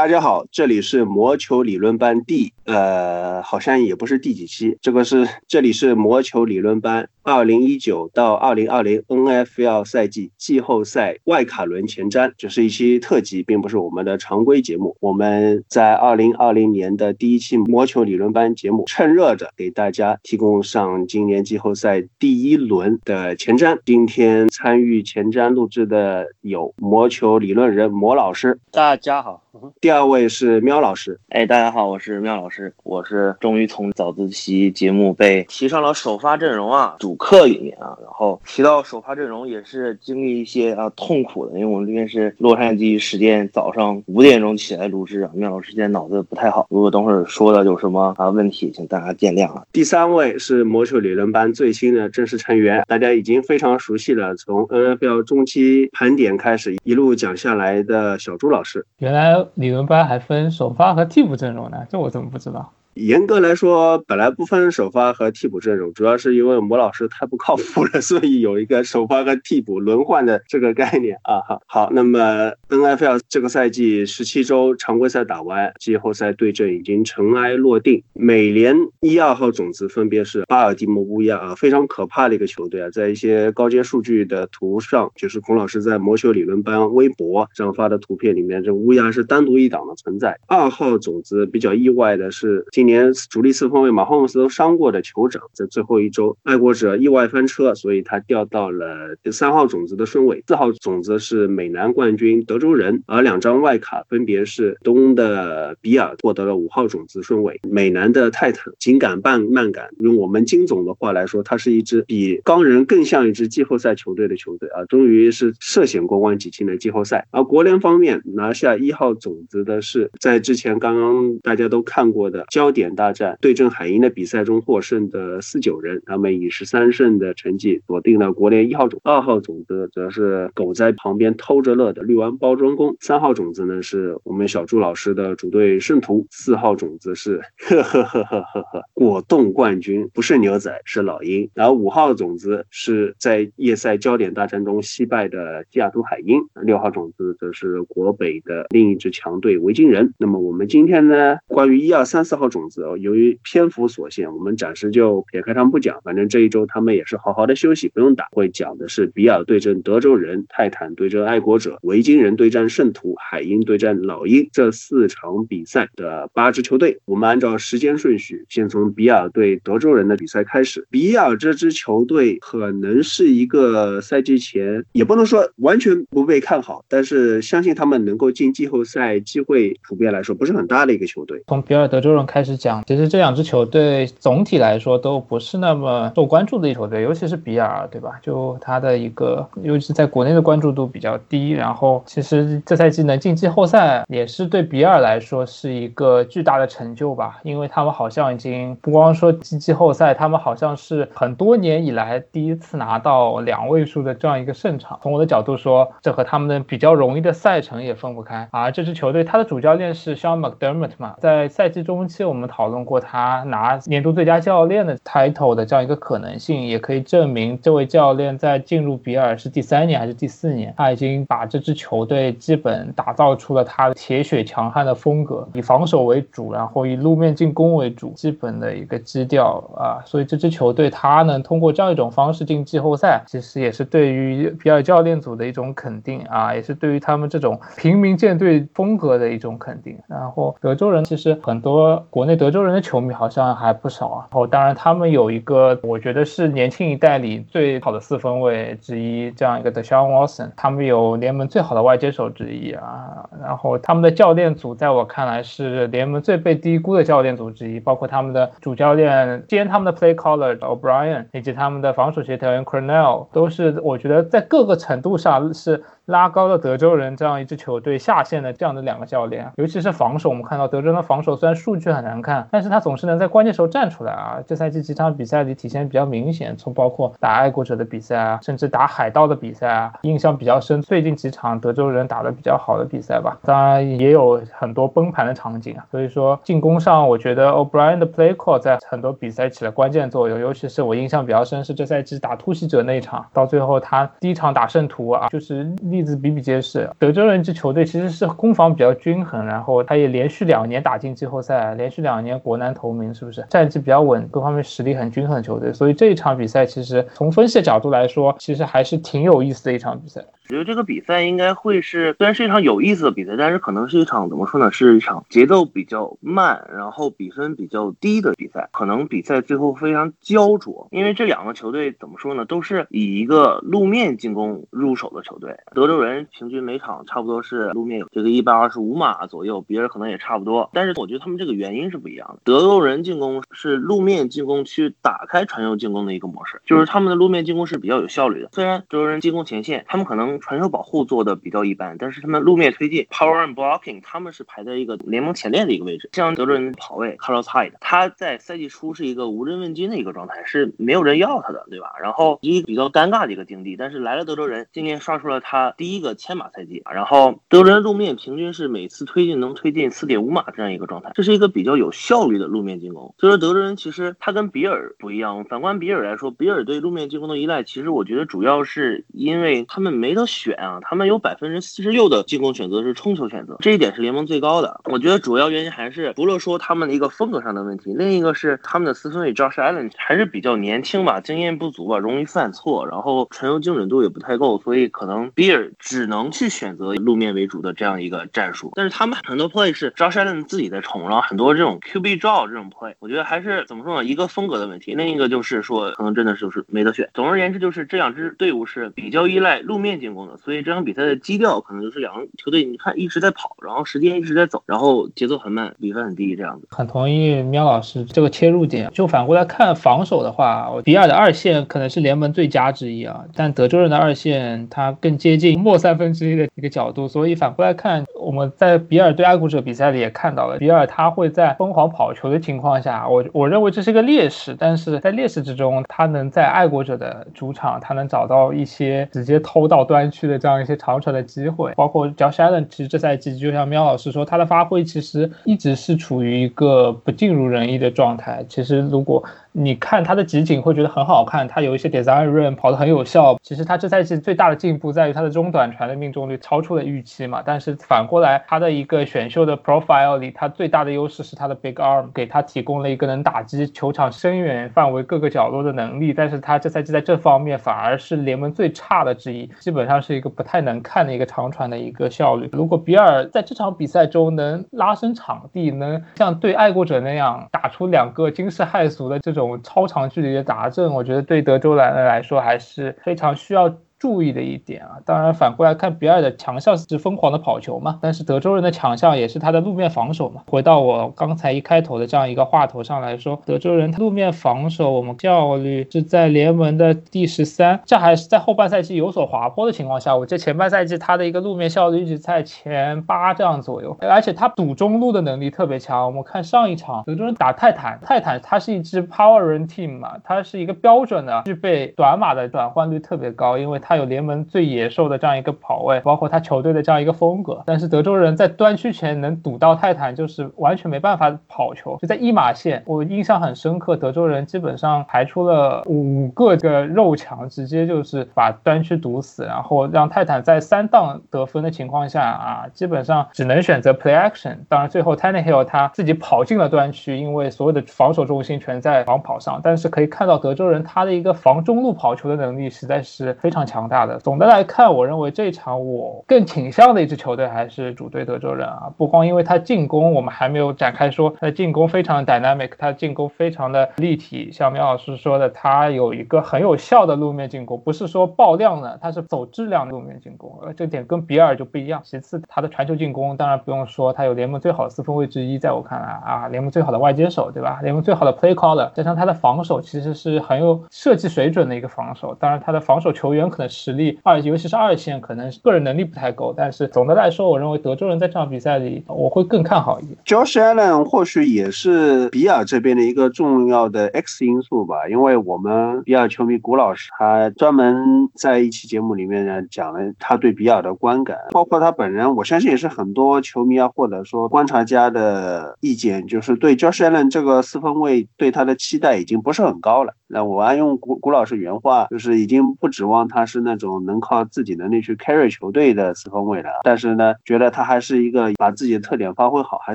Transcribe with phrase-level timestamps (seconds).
[0.00, 14.96] 大家好，这里是魔球理论班第呃，好像也不是第几期，这个是这里是魔球理论班二零一九到二零二零 NFL 赛季季后赛外卡轮前瞻，这是一期特辑，并不是我们的常规节目。
[15.00, 23.78] 我们在二零二零年的第一期魔球理论班节目，趁热着给大家提供上今年季后赛第一轮的前瞻。
[23.86, 29.44] 今天参与前瞻录制的有魔球理论人魔老师，大家好。
[29.80, 49.62] 第二位是喵老师，哎，大家好，我是喵老师，我是终于从早自习节目被提上了首发阵容啊，主客里面啊，然后提到首发阵容也是经历一些啊痛苦的，因为我们这边是洛杉矶时间早上五点钟起来录制啊，喵老师现在脑子不太好，如果等会儿说的有什么啊问题，请大家见谅啊。
[49.70, 59.20] 第三位是魔球理论班最新的正式成员，大家已经非常熟悉了，从 NFL 中期盘点开始一路讲下来的小朱老师，原来。
[59.54, 62.72] 理论班还分首发和替补阵容呢，这我怎么不知道？
[62.94, 71.40] 严格来说，本来不分首发和替补阵容，主要是因为魔老师太不靠谱了， 所以有一个首发和替补轮换的这个概念啊。
[71.46, 78.02] 好，好，那么 NFL 这个赛季十七周常规赛打完，季后赛对阵已经尘埃落定。
[78.12, 90.38] 美联一二号种子分别是巴尔的摩乌鸦啊，非常可怕的一个球队啊，在一些高阶数据的图上，就是孔老师在魔球理论班微博上发的图片里面，这乌鸦是单独一档的存在。
[90.48, 92.66] 二号种子比较意外的是。
[92.80, 100.42] 今年主力四分卫马霍姆斯都伤过的酋长，在最后一周爱国者意外翻车，所以他掉到了三号种子的顺位。
[100.46, 109.90] 四号种子是美南冠军德州人，而两张外卡分别是东的比尔获得了五号种子顺位，美南的泰坦紧赶慢慢赶。
[109.98, 114.82] 用我们金总的话来说，他是一支比钢人更像一支季后赛球队的球队啊！
[114.86, 117.28] 终于是涉险过关挤进了季后赛。
[117.30, 122.80] 而国联方面拿下一号种子的是在之前刚刚大家都看过的交焦。
[122.80, 128.98] 点大战对阵海鹰的比赛中获胜的四九人，他们以十三胜的成绩锁定了国联一号种。
[129.04, 132.96] 二号种子则是狗在旁边偷着乐的绿湾包装工。
[133.00, 136.26] 三号种子呢是我们小朱老师的主队圣徒。
[136.30, 141.50] 四号种子是 呵呵呵呵呵呵果冻冠军，不是牛仔是老鹰。
[141.52, 146.40] 然后五号种子是在夜赛焦点大战中惜败的西雅图海鹰。
[146.62, 150.14] 六号种子则是国北的另一支强队维京人。
[150.16, 152.59] 那么我们今天呢，关于一二三四号种。
[152.60, 155.98] 种子哦，由于篇幅所限，我们暂时就撇开他们不讲。
[156.04, 158.26] 反正这一周他们也是好好的休息，不用打。
[158.32, 166.98] 会讲的是比尔对阵德州人，泰坦对阵爱国者，维京人对战圣徒，海鹰对战老鹰这四场比赛的八支球队。
[167.06, 170.86] 我们按照时间顺序，先从比尔对德州人的比赛开始。
[170.90, 181.42] 比尔这支球队可能是一个赛季前也不能说完全不被看好，但是相信他们能够进季后赛机会，普遍来说不是很大的一个球队。
[181.48, 182.49] 从比尔德州人开始。
[182.50, 188.18] 是讲，其实这两支球队总体来说都不是那么受关注的一球队，尤其是比尔，对吧？
[188.20, 191.50] 就他的一个，尤其是在国内的关注度比较低。
[191.50, 204.98] 然后，其实这赛季能进季后赛，也是对比尔来说是一个巨大的成就吧，因为他们好像已经不光说进季后赛，他们好像是很多年以来第一次拿到两位数的这样一个胜场。
[205.00, 208.48] 从我的角度说，这和他们的比较容易的赛程也分不开。
[208.50, 212.39] 而这支球队，他的主教练是 Sean McDermott 嘛，在赛季中期我们。
[212.40, 230.00] 我们讨论过他拿年度最佳教练的 title 的这样一个可能性，也可以证明这位教练在进入比尔是第三年还是第四年，他已经把这支球队基本打造出了他的铁血强悍的风格，以防守为主，然后以路面进攻为主，基本的一个基调啊。
[230.06, 239.98] 所以这支球队他能通过这样一种方式进季后赛，其实也是对于比尔教练组的一种肯定啊，也是对于他们这种平民舰队风格的一种肯定。
[240.08, 242.29] 然后德州人其实很多国内。
[242.36, 265.82] 德州人的球迷好像还不少啊，哦，当然他们有一个，我觉得是年轻一代里最好的四分卫之一，这样一个 Deshaun Watson，他们有联盟最好的外接手之一啊，然后他们的教练组在我看来是联盟最被低估的教练组之一，包括他们的主教练兼他们的 Play Caller O'Brien，以及他们的防守协调员 Cornell，都是我觉得在各个程度上是。
[266.10, 274.38] 拉高了德州人这样一支球队下线的这样的两个教练，尤其是防守，我们看到德州的防守虽然数据很难看，但是他总是能在关键时候站出来啊。
[274.44, 280.82] 这赛季几场比赛里体现比较明显，从包括打爱国者的比赛啊，甚至打海盗的比赛啊，印象比较深。
[280.82, 285.86] 最近几场德州人打的比较好的比赛吧，当然也有很多崩盘的场景啊。
[285.92, 295.99] 所以说进攻上，我觉得 O'Brien 的 play call 在很多比赛起了关键作用，尤其是我印象比较深是这赛季打突袭者那一场，到最后他第一场打圣徒啊，就是立。
[296.00, 296.88] 例子比比皆是。
[296.98, 305.70] 德州人这球队其实是攻防比较均衡，然后他也连续两年打进季后赛，连续两年国南头名，是不是战绩比较稳，各方面实力很均衡的球队？
[305.74, 310.22] 所以这一场比赛其实从分析的角度来说，其实还是挺有意思的一场比赛。
[310.50, 314.68] 我觉得这个比赛应该会是，虽然是一场有意思的比赛，但是可能是一场怎么说呢？
[314.72, 318.68] 是一场节奏比较慢，然后比分比较低的比赛。
[318.72, 322.44] 可能比赛最后非常焦灼，因为这两个球队怎么说呢？
[322.46, 325.56] 都是以一个路面进攻入手的球队。
[325.72, 330.68] 德州人平均每场差不多是路面有这个一百二十五码左右，别人可能也差不多。
[330.72, 332.40] 但是我觉得他们这个原因是不一样的。
[332.42, 338.48] 德州人进攻是路面进攻去打开传球进攻的一个模式，就是他们的路面进攻是比较有效率的。
[338.50, 346.08] 虽然德州人进攻前线，他们可能传球保护做的比较一般，但是他们路面推进 （power and blocking） 他们是排在一个联盟前列的一个位置。
[346.12, 351.92] 像德州人跑位 Carlos Hyde，他在赛季初是一个无人问津的一个状态，是没有人要他的，对吧？
[352.02, 353.76] 然后一个比较尴尬的一个境地。
[353.76, 363.14] 但是来了德州人，今年刷出了他第一个千码赛季，然后德州人路面平均是每次推进能推进四点五码这样一个状态，这是一个比较有效率的路面进攻。
[363.18, 365.44] 所以说德州人其实他跟比尔不一样。
[365.44, 370.78] 反观比尔来说，比尔对路面进攻的依赖，其实我觉得主要是因为他们没得选啊。
[370.82, 374.80] 他们有百分之四十六的进攻选择是冲球选择，这一点是联盟最高的。
[374.84, 388.72] 我觉得主要原因还是除了说他们的一个风格上的问题，另一个是他们的四分卫 Josh Allen 还是比较年轻吧，经验不足吧，容易犯错，然后传球精准度也不太够，所以可能比尔只能去选择路面为主的这样一个战术。
[388.74, 394.08] 但是他们很多 play 是 Josh Allen 自己在冲，然后很多这种 QB draw 这种 play，我觉得还是怎么说呢？
[394.08, 397.08] 一个风格的问题，另一个就是说可能真的就是没得选。
[397.14, 406.66] 总而言之，就是这两支队伍是比较依赖路面进攻的，所以这场比赛的基调可能就是两个球队，你看一直在跑，然后时间一直在走，然后节奏很慢，比分很低这样子。
[406.70, 408.90] 很同意喵老师这个切入点。
[408.92, 417.08] 就反过来看防守的话，比尔的二线可能是联盟最佳之一啊，但德州人的二线他更接近末三分之一的一个角度。
[417.08, 438.44] 所以反过来看，我们在比尔对爱国者比赛里也看到了，比尔他会在疯狂跑球的情况下，我我认为这是个劣势，但是在劣势之中，他能在爱国者的主场，他能找到一些直接偷到端区的这样一些长传的机会，包括 Josh Allen，其实这赛季就像喵老师说，他的发挥其实一直是处于一个不尽如人意的状态。
[438.48, 443.36] 其实如果你看他的集锦会觉得很好看，他有一些 design run 跑得很有效。
[443.42, 447.42] 其实他这赛季最大的进步在于他的中短传的命中率超出了预期嘛。
[447.44, 456.12] 但是反过来，他的一个选秀的 profile 里，他最大的优势是他的 big arm，给他提供了一个能打击球场深远范围各个角落的能力。
[456.12, 462.48] 但是他这赛季在这方面反而是联盟最差的之一，基本上是一个不太能看的一个长传的一个效率。
[462.52, 469.39] 如果比尔在这场比赛中能拉伸场地，能像对爱国者那样打出两个惊世骇俗的这种。
[469.40, 473.74] 种超长距离的达阵，我觉得对德州蓝人来说还是非常需要。
[474.00, 480.40] 注意的一点啊，当然反过来看，比尔的强项是疯狂的跑球嘛，但是德州人的强项也是他的路面防守嘛。
[480.46, 496.06] 回到我刚才一开头的这样一个话头上来说，德州人路面防守我们效率是在联盟的第十三，这还是在后半赛季有所滑坡的情况下，我这前半赛季他的一个路面效率一直在前八这样左右，而且他堵中路的能力特别强。
[496.06, 503.89] 我们看上一场德州人打泰坦，泰坦它是一支 power run team 嘛，它是一个标准的具备短码的转换率特别高，因为它。
[503.90, 507.60] 他有联盟最野兽的这样一个跑位，包括他球队的这样一个风格。
[507.66, 511.98] 但是德州人在端区前能堵到泰坦，就是完全没办法跑球。
[512.00, 524.56] 就在一码线，我印象很深刻，德州人基本上排出了五个个肉墙，直接就是把端区堵死，然后让泰坦在三档得分的情况下啊，基本上只能选择 play action。
[524.68, 529.60] 当然最后 Tannehill 他自己跑进了端区，因为所有的防守重心全在防跑上。
[529.64, 533.79] 但是可以看到德州人他的一个防中路跑球的能力实在是非常强。
[533.80, 534.18] 强大的。
[534.18, 538.92] 总的来看，我认为这场我更倾向的一支球队还是主队德州人啊。
[538.98, 544.52] 不光因为他进攻，我们还没有展开说他的进攻非常 dynamic，他的进攻非常的立体。
[544.52, 550.58] 像苗老师说的，他有一个很有效的路面进攻，不是说爆量的，他是走质量的路面进攻。
[550.62, 552.02] 呃，这点跟比尔就不一样。
[552.04, 557.80] 其次，他的传球进攻当然不用说，他有联盟最好的四分卫之一，在我看来啊，联盟最好的外接手，对吧？
[557.82, 562.34] 联盟最好的 play caller，加上他的防守其实是很有设计水准的一个防守。
[562.34, 563.69] 当然，他的防守球员可能。
[563.70, 566.52] 实力二，尤其是二线，可能个人能力不太够。
[566.56, 570.18] 但是总的来说，我认为德州人在这场比赛里，我会更看好一点。
[570.26, 590.14] Josh Allen 或许也是比尔这边的一个重要的 X 因素吧，因为我们比尔球迷古老师他专门在一期节目里面呢讲了他对比尔的观感，包括他本人，我相信也是很多球迷啊或者说观察家的意见，就是对 Josh Allen 这个四分卫对他的期待已经不是很高了。
[590.30, 596.70] 那我按用古古老师原话，就是已经不指望他是那种能靠自己能力去 carry 球队的四分卫了。
[596.84, 599.94] 但是呢，觉得他还是一个把自己的特点发挥好，还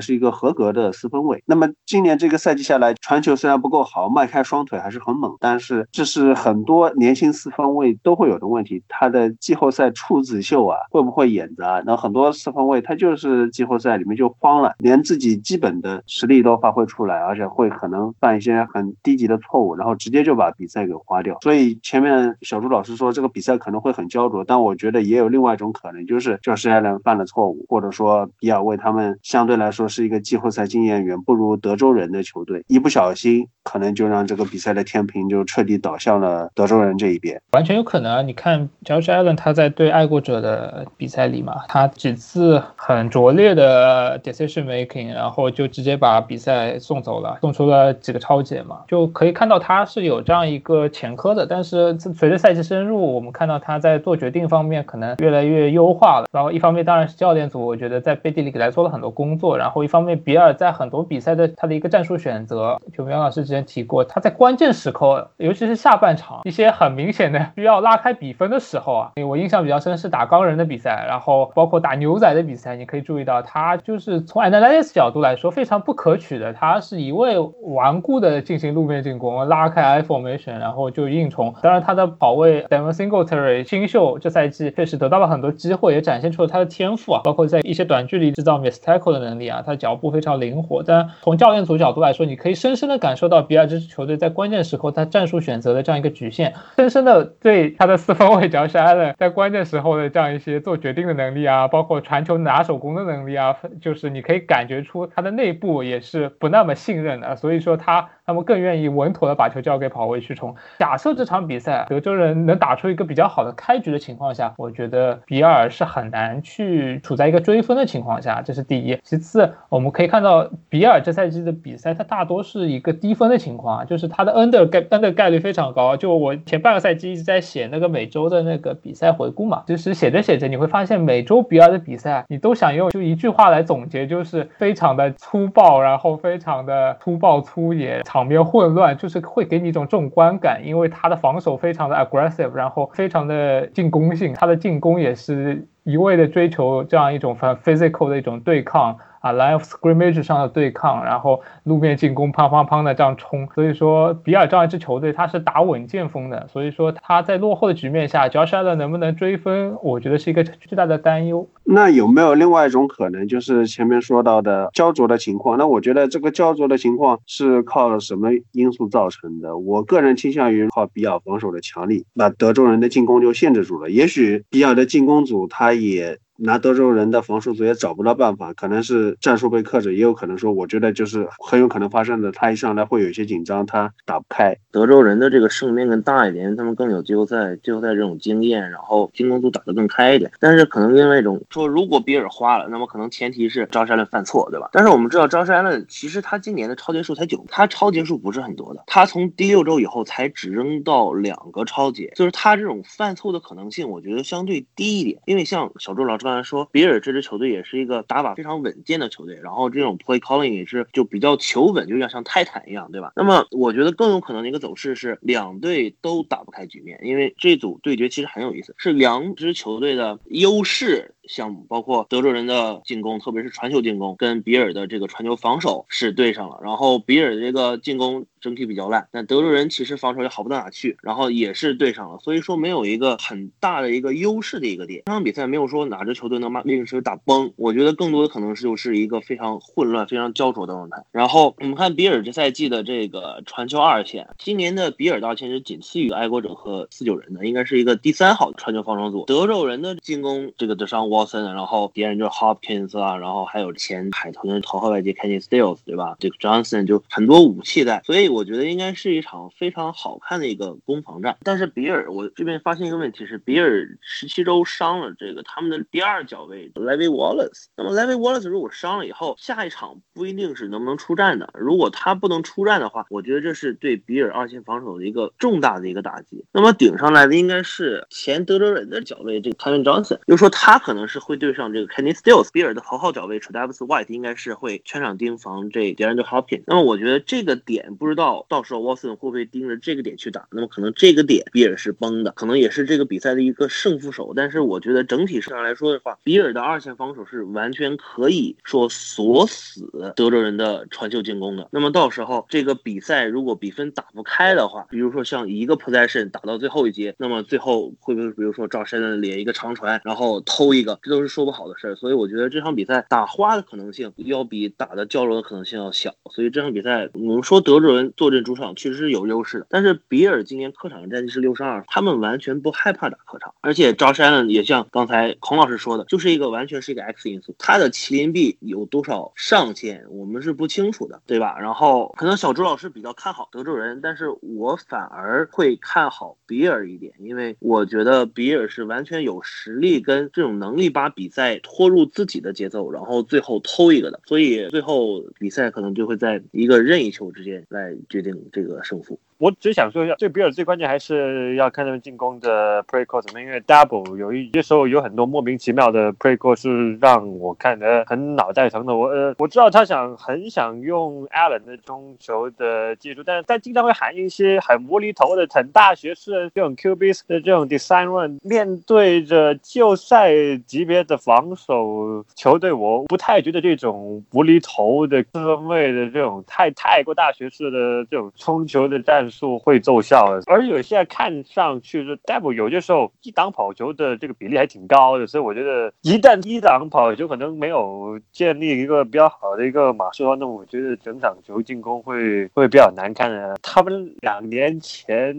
[0.00, 1.42] 是一个合格的四分卫。
[1.46, 8.82] 那么今年这个赛季下来，传球虽然不够好，迈开双腿还是很猛，但是这是很多年轻四分卫都会有的问题。
[8.88, 11.82] 他的季后赛处子秀啊，会不会演砸？
[11.86, 21.38] 那很多四分卫他就是季后赛里面就慌了，连自己基本的实力都发挥出来，而且会可能犯一些很低级的错误，然后直接就把比赛给花掉。
[21.40, 38.22] 所以前面小朱老师说这个比赛可能会很焦灼，但我觉得也有另外一种可能，就是就是艾伦犯了错误，或者说比尔为他们相对来说是一个季后赛经验远不如德州人的球队，一不小心可能就让这个比赛的天平就彻底倒向了德州人这一边，完全有可能啊！
[38.22, 51.46] 你看 Josh Allen 他在对爱国者的比赛里嘛，他几次很拙劣的 decision making，然后就直接把比赛送走了，送出了几个超解嘛，就可以看到他是有有这样一个前科的。
[51.46, 56.26] 但是随着赛季深入，我们看到他在做决定方面可能越来越优化了。
[56.32, 59.56] 然后一方面当然是教练组，我觉得在背地里给他做了很多工作。
[59.56, 81.54] 然后一方面比尔在很多比赛的他的一个战术选择，就苗老师之前提过，他在关键时刻，尤其是下半场一些很明显的需要拉开比分的时候啊，我印象比较深是打钢人的比赛，然后包括打牛仔的比赛，你可以注意到他就是从 analysis 角度来说非常不可取的，他是一味顽固的进行路面进攻，拉开 formation，然后就硬冲。
[81.62, 90.82] 当然他的跑位 Devon Singletary 新秀这赛季确实得到了很多机会，也展现出了他的天赋啊，包括在一些短距离制造 miss tackle 的能力啊，他脚步非常灵活。
[90.82, 108.08] 但从教练组角度来说，你可以深深的感受到比尔这支球队在关键时候他战术选择的这样一个局限，深深的对他的四分卫 Josh Allen 在关键时候的这样一些做决定的能力啊，包括传球拿手攻的能力啊，就是你可以感觉出他的内部也是不那么信任的，所以说他。
[108.26, 110.52] 他们更愿意稳妥的把球交给跑位去冲。
[110.80, 118.98] 假设这场比赛德州人能打出一个比较好的开局的情况下，我觉得比尔是很难去处在一个追分的情况下，这是第一。
[119.04, 125.96] 其次，我们可以看到比尔这赛季的比赛，它大多是一个低分的情况，就是他的 under 概 under 概率非常高。
[125.96, 138.02] 就我前半个赛季一直在写那个每周的那个比赛回顾嘛，就是写着写着你会发现每周比尔的比赛，你都想用就一句话来总结，就是非常的粗暴，然后非常的粗暴粗野。
[138.16, 148.96] 场面混乱，就是会给你一种这种观感，因为他的防守非常的 aggressive，然后非常的进攻性，他的进攻也是一味的追求这样一种很 physical 的一种对抗。
[149.26, 153.48] 啊，line scrimmage 上的对抗，然后路面进攻，砰砰砰的这样冲。
[153.54, 156.46] 所以说，比尔这样一支球队，他是打稳健风的。
[156.46, 161.48] 所以说，他在落后的局面下，Josh Allen 能不能追分，我觉得是一个巨大的担忧。
[161.64, 165.58] 那有没有另外一种可能，就是前面说到的焦灼的情况？
[165.58, 169.56] 那我觉得这个焦灼的情况是靠什么因素造成的？
[169.56, 173.90] 我个人倾向于靠比尔防守的强力，把德州人的进攻就限制住了。
[173.90, 176.18] 也许比尔的进攻组他也。
[176.38, 184.56] 拿德州人的防守组也找不到办法，可能是战术被克制，也有可能说，我觉得就是很有可能发生的，他一上来会有一些紧张，他打不开。
[184.70, 190.30] 德州人的这个胜面更大一点，他们更有季后赛季后赛这种经验，然后进攻组打得更开一点。
[190.38, 194.68] 但是可能另外一种说，如果比尔花了，那么可能前提是招山伦犯错，对吧？
[194.72, 205.18] 但是我们知道招山伦其实他今年的超节数才九，他超节数不是很多的，他从第六周以后才只扔到两个超节，就是他这种犯错的可能性，我觉得相对低一点。
[205.24, 206.25] 因为像小周老师。
[206.26, 213.12] 刚才说，比尔这支球队也是一个打法非常稳健的球队，然后这种 play calling 也是就比较求稳，就有点像泰坦一样，对吧？
[213.14, 221.14] 那么我觉得更有可能的一个走势是两队都打不开局面，因为这组对决其实很有意思，是两支球队的优势。
[221.26, 226.58] 项目包括德州人的进攻，特别是传球进攻，跟比尔的这个传球防守是对上了。
[226.62, 232.18] 然后比尔的这个进攻整体比较烂，但德州人其实防守也好不到哪去，然后也是对上了。
[232.18, 235.02] 所以说没有一个很大的一个优势的一个点。
[235.06, 241.02] 这场比赛没有说哪支球队能把另一支球队打崩，我觉得更多的可能是就是一个非常混乱、非常焦灼的状态。
[241.10, 249.24] 然后我们看比尔这赛季的这个传球二线，今年的比尔大线是仅次于爱国者和四九人的，应该是一个第三好的传球防守组。
[249.26, 251.15] 德州人的进攻这个的伤我。
[251.16, 256.16] Watson，然后别人就是 Hopkins 啊，然后还有前海豚的头号外接 Kenny Stills，对吧？
[256.20, 261.36] 这个 Johnson 就很多武器在，所以我觉得应该是一场非常好看的一个攻防战。
[261.42, 267.66] 但是比尔，我这边发现一个问题是，比尔十七周伤了这个他们的第二脚位 Levy Wallace。
[267.76, 271.48] 那么 Levy Wallace 如果伤了以后，下一场不一定是能不能出战的。
[271.54, 276.44] 如果他不能出战的话，我觉得这是对比尔二线防守的一个重大的一个打击。
[276.52, 281.05] 那么顶上来的应该是前德州人的脚位这个 Kevin Johnson，就说他可能。
[281.06, 286.62] 是会对上这个 Kenny Stills，比尔的头号脚位 Travis White 应该是会全场盯防这 DeAndre Hopkins。
[286.66, 294.32] 那么我觉得这个点不知道到时候 Watson 会不会盯着这个点去打，那么可能这个点比尔是崩的，可能也是这个比赛的一个胜负手。
[294.34, 301.68] 但是我觉得整体上来说的话，比尔的二线防守是完全可以说锁死德州人的传球进攻的。
[301.70, 311.94] 那么到时候这个比赛如果比分打不开的话，比如说像一个 possession 打到最后一节，那么最后会不会比如说赵山的连一个长传，然后偷一个，这都是说不好的事儿。
[311.94, 316.14] 所以我觉得这场比赛打花的可能性要比打的较弱的可能性要小。
[316.30, 331.58] 所以这场比赛我们说德州人坐镇主场确实是有优势的，但是比尔今年客场战绩是六十二，他们完全不害怕打客场，而且赵山呢也像刚才孔老师说的，就是一个完全是一个 X 因素，他的麒麟臂有多少上限我们是不清楚的，对吧？
[331.58, 349.18] 然后可能小朱老师比较看好德州人，但是我反而会看好比尔一点，因为我觉得比尔是完全有实力跟这种能力把比赛拖入自己的节奏，然后最后偷一个的，所以最后比赛可能就会在一个任意球之间来决定这个胜负。
[349.38, 358.96] 我只想说一下，对比尔最关键还是要看他们进攻的 play call 怎么，因为 double 有一些时候有很多莫名其妙的 play call 是让我看得很脑袋疼的。
[358.96, 368.38] 我呃，我知道他想很想用 Allen 的中球的技术，但是他经常会喊一些很无厘头的、很大学式的这种 QBs 的这种 design run。
[368.42, 370.32] 面对着旧赛
[370.66, 379.25] 级别的防守球队，我不太觉得这种无厘头的四分位的这种太太过大学式的这种冲球的战。
[379.30, 393.56] 数会奏效的，而有现在看上去是 Devil 有些时候一档跑球的这个比例还挺高的，所以我觉得一旦一档跑球可能没有建立一个比较好的一个马术的话，那我觉得整场球进攻会会比较难看的。
[393.62, 395.34] 他们两年前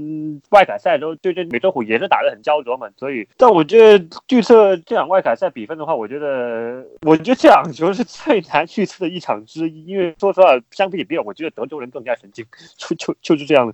[0.49, 12.45] 外卡赛都对阵美洲虎也是打得很焦灼嘛，所以但我觉得预测这场外卡赛比分的话，我觉得我觉得这场球是最难预测的一场之一，因为说实话，相比比尔，我觉得德州人更加神经，
[12.77, 13.73] 就就就是这样的。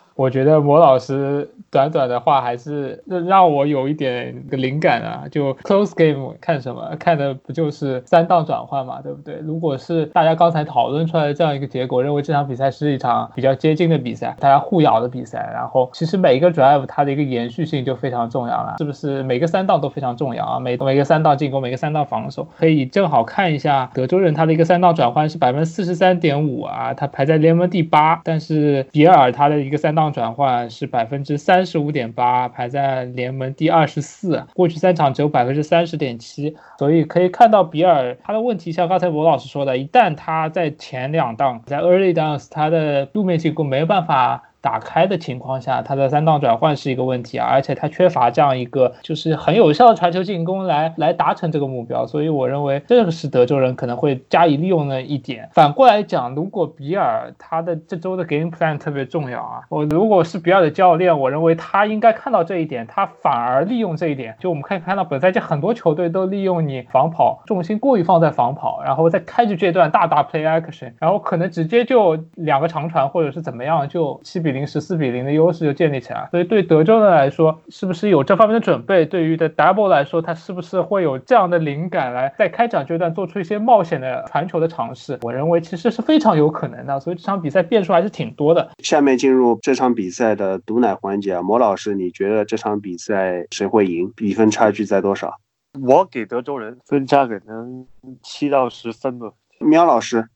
[0.21, 6.95] 我觉得魔老师短短的话还是让我有一点个灵感啊，就 close game 看什么？
[6.99, 9.39] 看的不就是三档转换嘛，对不对？
[9.41, 19.23] 如果是大家刚才讨论出来的这样一个结果，认为这场比赛是一场比较接近的比赛，大家互咬的比赛，然后其实每一个 drive 它的一个延续性就非常重要了，是不是？
[19.23, 30.10] 每个三档都非常重要啊，每每个三档进攻，每个三档防守，可以正好看一下德州人他的一个三档转换是百分之四十三点五啊，他排在联盟第八，但是比尔他的一个三档。
[30.11, 34.45] 转换是百分之三十五点八，排在联盟第二十四。
[34.53, 44.43] 过去三场只有百分之三十点七，所以可以看到比尔他的问题，像刚才罗老师说的，一旦他在前两档在 early dance，他的路面进攻没有办法。
[44.61, 55.49] 打开的情况下，他的三档转换是一个问题啊，而且他缺乏这样一个就是很有效的传球进攻来来达成这个目标，所以我认为这个是德州人可能会加以利用的一点。
[55.51, 64.35] 反过来讲，如果比尔他的这周的 game plan 特别重要啊，我如果是比尔的教练，我认为他应该看到这一点，他反而利用这一点。
[64.39, 74.50] 就我们可以看到本赛季很多球队都利用你防跑重心过于放在防跑，然后在开局阶段大大 play action，然后可能直接就两个长传或者是怎么样就七比。
[74.51, 79.05] 零十四比零的优势就建立起来，所以对德州人来说，是不是有这方面的准备？
[79.05, 85.17] 对于的 Double 来说，他是不是会有这样的灵感来在开场阶段做出一些冒险的传球的尝试？
[85.21, 88.69] 我认为其实是非常有可能的，所以这场比赛变数还是挺多的。
[88.83, 94.11] 下面进入这场比赛的毒奶环节啊，魔老师，你觉得这场比赛谁会赢？
[94.15, 95.35] 比分差距在多少？
[95.81, 97.87] 我给德州人分差可能
[98.21, 99.31] 七到十分吧。
[99.59, 100.27] 喵老师，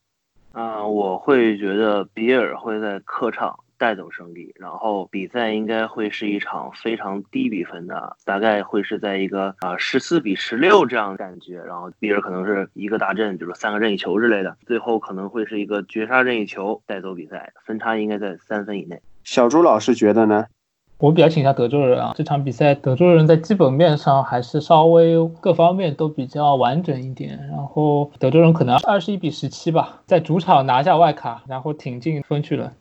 [0.53, 3.59] 嗯，我会觉得比尔会在客场。
[3.85, 18.99] 带走胜利，然后比赛应该会是一场非常低比分的，大概会是在一个啊十四比十六这样的感觉，然后比尔可能是一个大阵，比如说三个任意球之类的，最后可能会是一个绝杀任意球带走比赛，分差应该在三分以内。
[19.23, 20.47] 小朱老师觉得呢？
[20.97, 32.73] 我比较倾向德州人啊，这场比赛德州人在基本面上还是稍微各方面都比较完整一点，然后德州人可能二十一比十七吧，在主场拿下外卡，然后挺进分区了。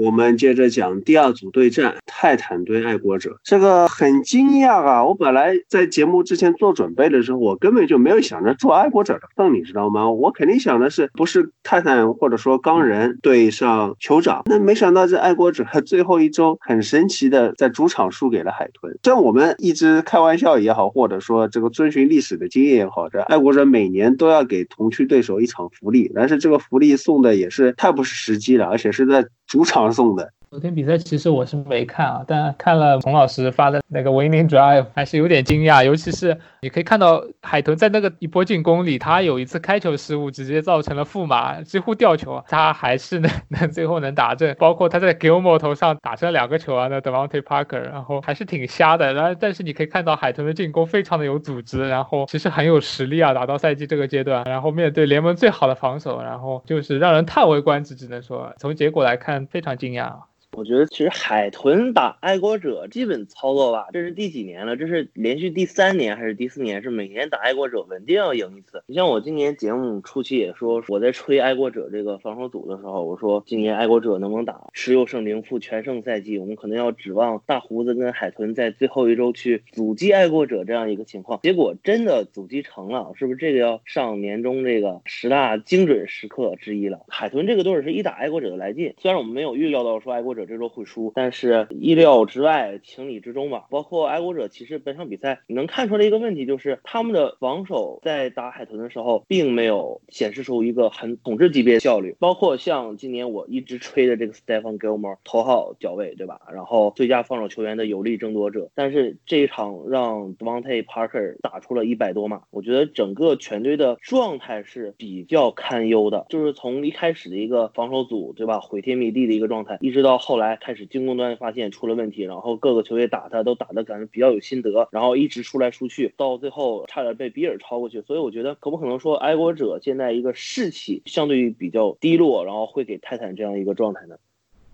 [0.00, 3.38] 我们接着讲第二组对战，泰坦对爱国者。
[3.44, 5.04] 这个很惊讶啊！
[5.04, 10.10] 我本来在节目之前做准备的时候，我根本就没有想着做爱国者的份，你知道吗？
[10.10, 14.42] 我肯定想的是不是泰坦或者说钢人对上酋长。
[14.46, 18.98] 那没想到这爱国者最后一周很神奇的在主场输给了海豚。
[19.02, 29.90] 像我们一直开玩笑也好，或者说这个遵循历史的经验也好，这爱国者每年都要给同区对手一场福利，但是这个福利送的也是太不是时机了，而且是在主场。
[29.92, 35.84] 送的昨天比赛其实我是没看啊，但看了洪老师发的那个 Winning Drive，还是有点惊讶。
[35.84, 44.52] 尤其是你可以看到海豚在那个一波进攻里，他有一次开球失误，直接造成了负马，几乎掉球，他还是能 能最后能打正。
[44.58, 49.14] 包括他在 Gilmore 头上打成两个球啊，那 Devonte Parker，然后还是挺瞎的。
[49.14, 60.12] 然后但是你可以看到海豚的进攻非常的有组织，然后其实很有实力啊，打到赛季这个阶段，然后面对联盟最好的防守，然后就是让人叹为观止，只能说从结果来看非常惊讶。
[60.56, 64.76] 我觉得其实海豚打爱国者基本操作吧，这是第几年了？
[64.76, 66.82] 这是连续第三年还是第四年？
[66.82, 68.82] 是每年打爱国者稳定要赢一次。
[68.86, 76.36] 你像我今年节目初期也说，我在吹爱国者这个防守组的时候，我说今年爱国者能不能打十六胜零负全胜赛季？
[76.36, 81.38] 我们可能要指望大胡子跟海豚在最后一周去阻击爱国者这样一个情况。
[81.44, 87.00] 结果真的阻击成了，是不是这个要上年终这个十大精准时刻之一了？
[87.06, 90.39] 海豚这个队是一打爱国者的来劲，虽然我们没有预料到说爱国者。
[90.46, 93.66] 这周会输，但是意料之外，情理之中吧。
[93.70, 102.14] 包括爱国者，其实本场比赛你能看出来一个问题，就是他们的防守在打海豚的时候，并没有显示出一个很统治级别的效率。
[102.18, 106.40] 包括像今年我一直吹的这个 Stephen Gilmore 头号脚位，对吧？
[106.52, 118.60] 然后最佳防守球员的有力争夺者，但是这一场让 Devonte Parker 打出了一百多码，我觉得整个全队的状态是比较堪忧的，就是从一开始的一个防守组，对吧？
[118.60, 120.40] 毁天灭地的一个状态，一直到后。
[120.40, 128.00] 来开始进攻端发现出了问题，然后各个球队打他都打的感觉比较有心得，然后一直输来输去，到最后差点被比尔超过去。
[128.00, 134.16] 所以我觉得可不可能说爱国者现在一个士气相对于比较低落，然后会给泰坦这样一个状态呢？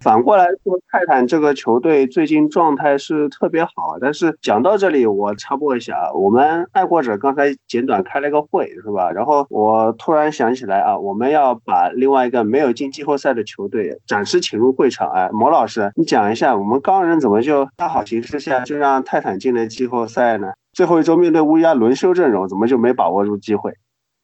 [0.01, 3.99] 反过来说，泰坦这个球队最近状态是特别好。
[4.01, 9.11] 但是讲到这里，我插播一下啊，我们爱国者刚才简短开了个会，是吧？
[9.11, 15.11] 然后我突然想起来啊，我们要把另外一个没有进季后赛的球队暂时请入会场。
[15.11, 20.53] 哎，毛老师，你讲一下，我们钢人怎么就大好形势下就让泰坦进了季后赛呢？
[20.73, 23.73] 最后一周面对乌鸦轮休阵容，怎么就没把握住机会？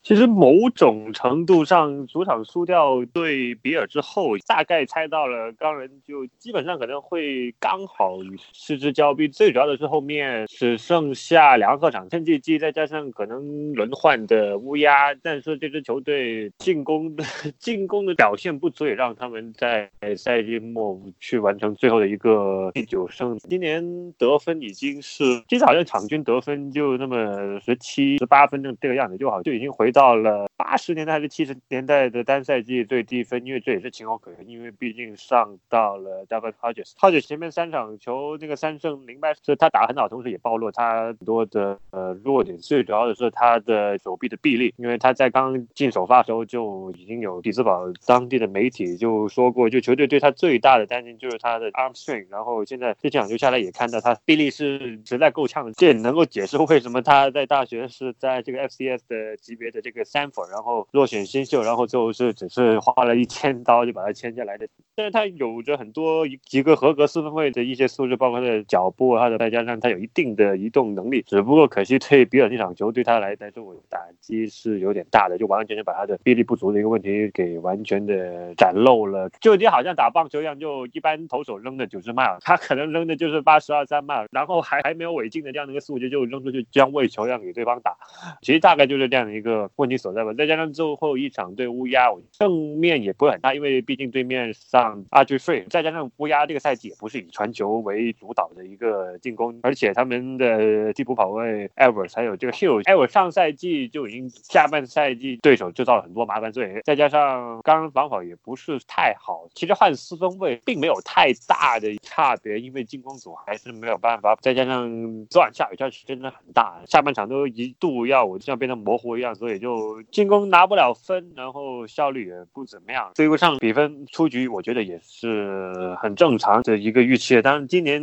[0.03, 8.19] 其实某种程度上，主场输掉对比尔之后，大概猜到了钢人就基本上可能会刚好
[8.53, 9.29] 失之交臂。
[9.29, 17.23] 最主要的是后面只剩下两个场趁季季，再加上可能轮换的乌鸦，但是这支球队进攻的
[17.61, 23.39] 进攻的表现不足以让他们在赛季末去完成最后的一个第九胜。
[23.39, 29.92] 今年得分已经是，其实好像场均得分就那么十七、十八分钟这个样子，就好就已经回。
[29.93, 59.82] 到了八十年代还是七十年代的单赛季最低分，因为这也是情有可原，因为毕竟上到了 David Hodges，Hodges 前面三场球那个三胜零败，是他打很好，同时也暴露他很多的呃弱点，最主要的是他的手臂的臂力，因为他在刚进首发的时候就已经有匹兹堡当地的媒体就说过，就球队对他最大的担心就是他的 arm strength，然后现在这场球下来也看到他臂力是实在够呛的，这也能够解释为什么他在大学是在这个 FCS 的级别的。
[59.83, 64.67] 这个三分，然后落选新秀，然后最后是只是花了一千刀就把他签下来的。
[64.95, 71.23] 但是他有着很多几个合格四分卫的一些素质，包括他的脚步，他的再加上他有一定的移动能力。
[71.23, 79.31] 只不过可惜对比尔那场球对他来来说打击是有点大的，就完完全全把他的臂力不足的一个问题给完全的展露了。
[79.41, 87.97] 就你好像打棒球一样，就一般投手扔的九十迈，他可能扔的就是八十二三迈，然后还还没有违禁的这样的一个速度就扔出去，将喂球让给对方打。
[88.43, 89.71] 其实大概就是这样的一个。
[89.77, 119.62] 问题所在吧，再加上最后一场对乌鸦，正面也不会很大，因为毕竟对面上阿居费，再加上乌鸦这个赛季也不是以传球为主导的一个进攻，而且他们的替补跑位 Evers 还有这个 hill ever 上赛季就已经下半赛季对手制造了很多麻烦，所以再加上刚刚防守也不是太好，其实换四分位并没有太大的差别，因为进攻组还是没有办法，再加上昨晚下雨天是真的很大，下半场都一度要我就像变成模糊一样，所以。
[119.63, 127.41] 就进攻拿不了分，然后效率也不怎么样，追不上比分出局，我觉得也是很正常的一个预期。
[127.41, 128.03] 当然，今年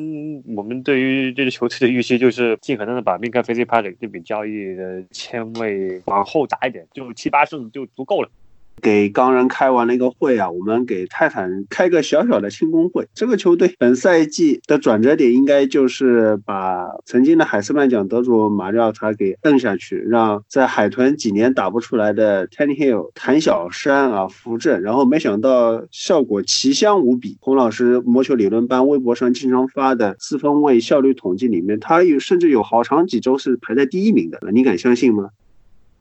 [0.55, 8.29] 我们对于这支球队的预期就是尽可能的把 Minka f i z p a t 这笔交易的签位往后打一点，就七八胜就足够了。
[8.81, 13.07] 给钢人开完了一个会啊，我们给泰坦开个小小的庆功会。
[13.13, 27.37] 这个球队本赛季的转折点应该就是把曾经的海斯曼奖得主马里奥塔给摁下去，让在海豚几年打不出来的 tenny Hill 谭小山啊扶正，然后没想到效果奇香无比。
[27.41, 35.29] 洪老师魔球理论班微博上经常发的四分卫效率统计里面，他有甚至有好长几周是排在第一名的，你敢相信吗？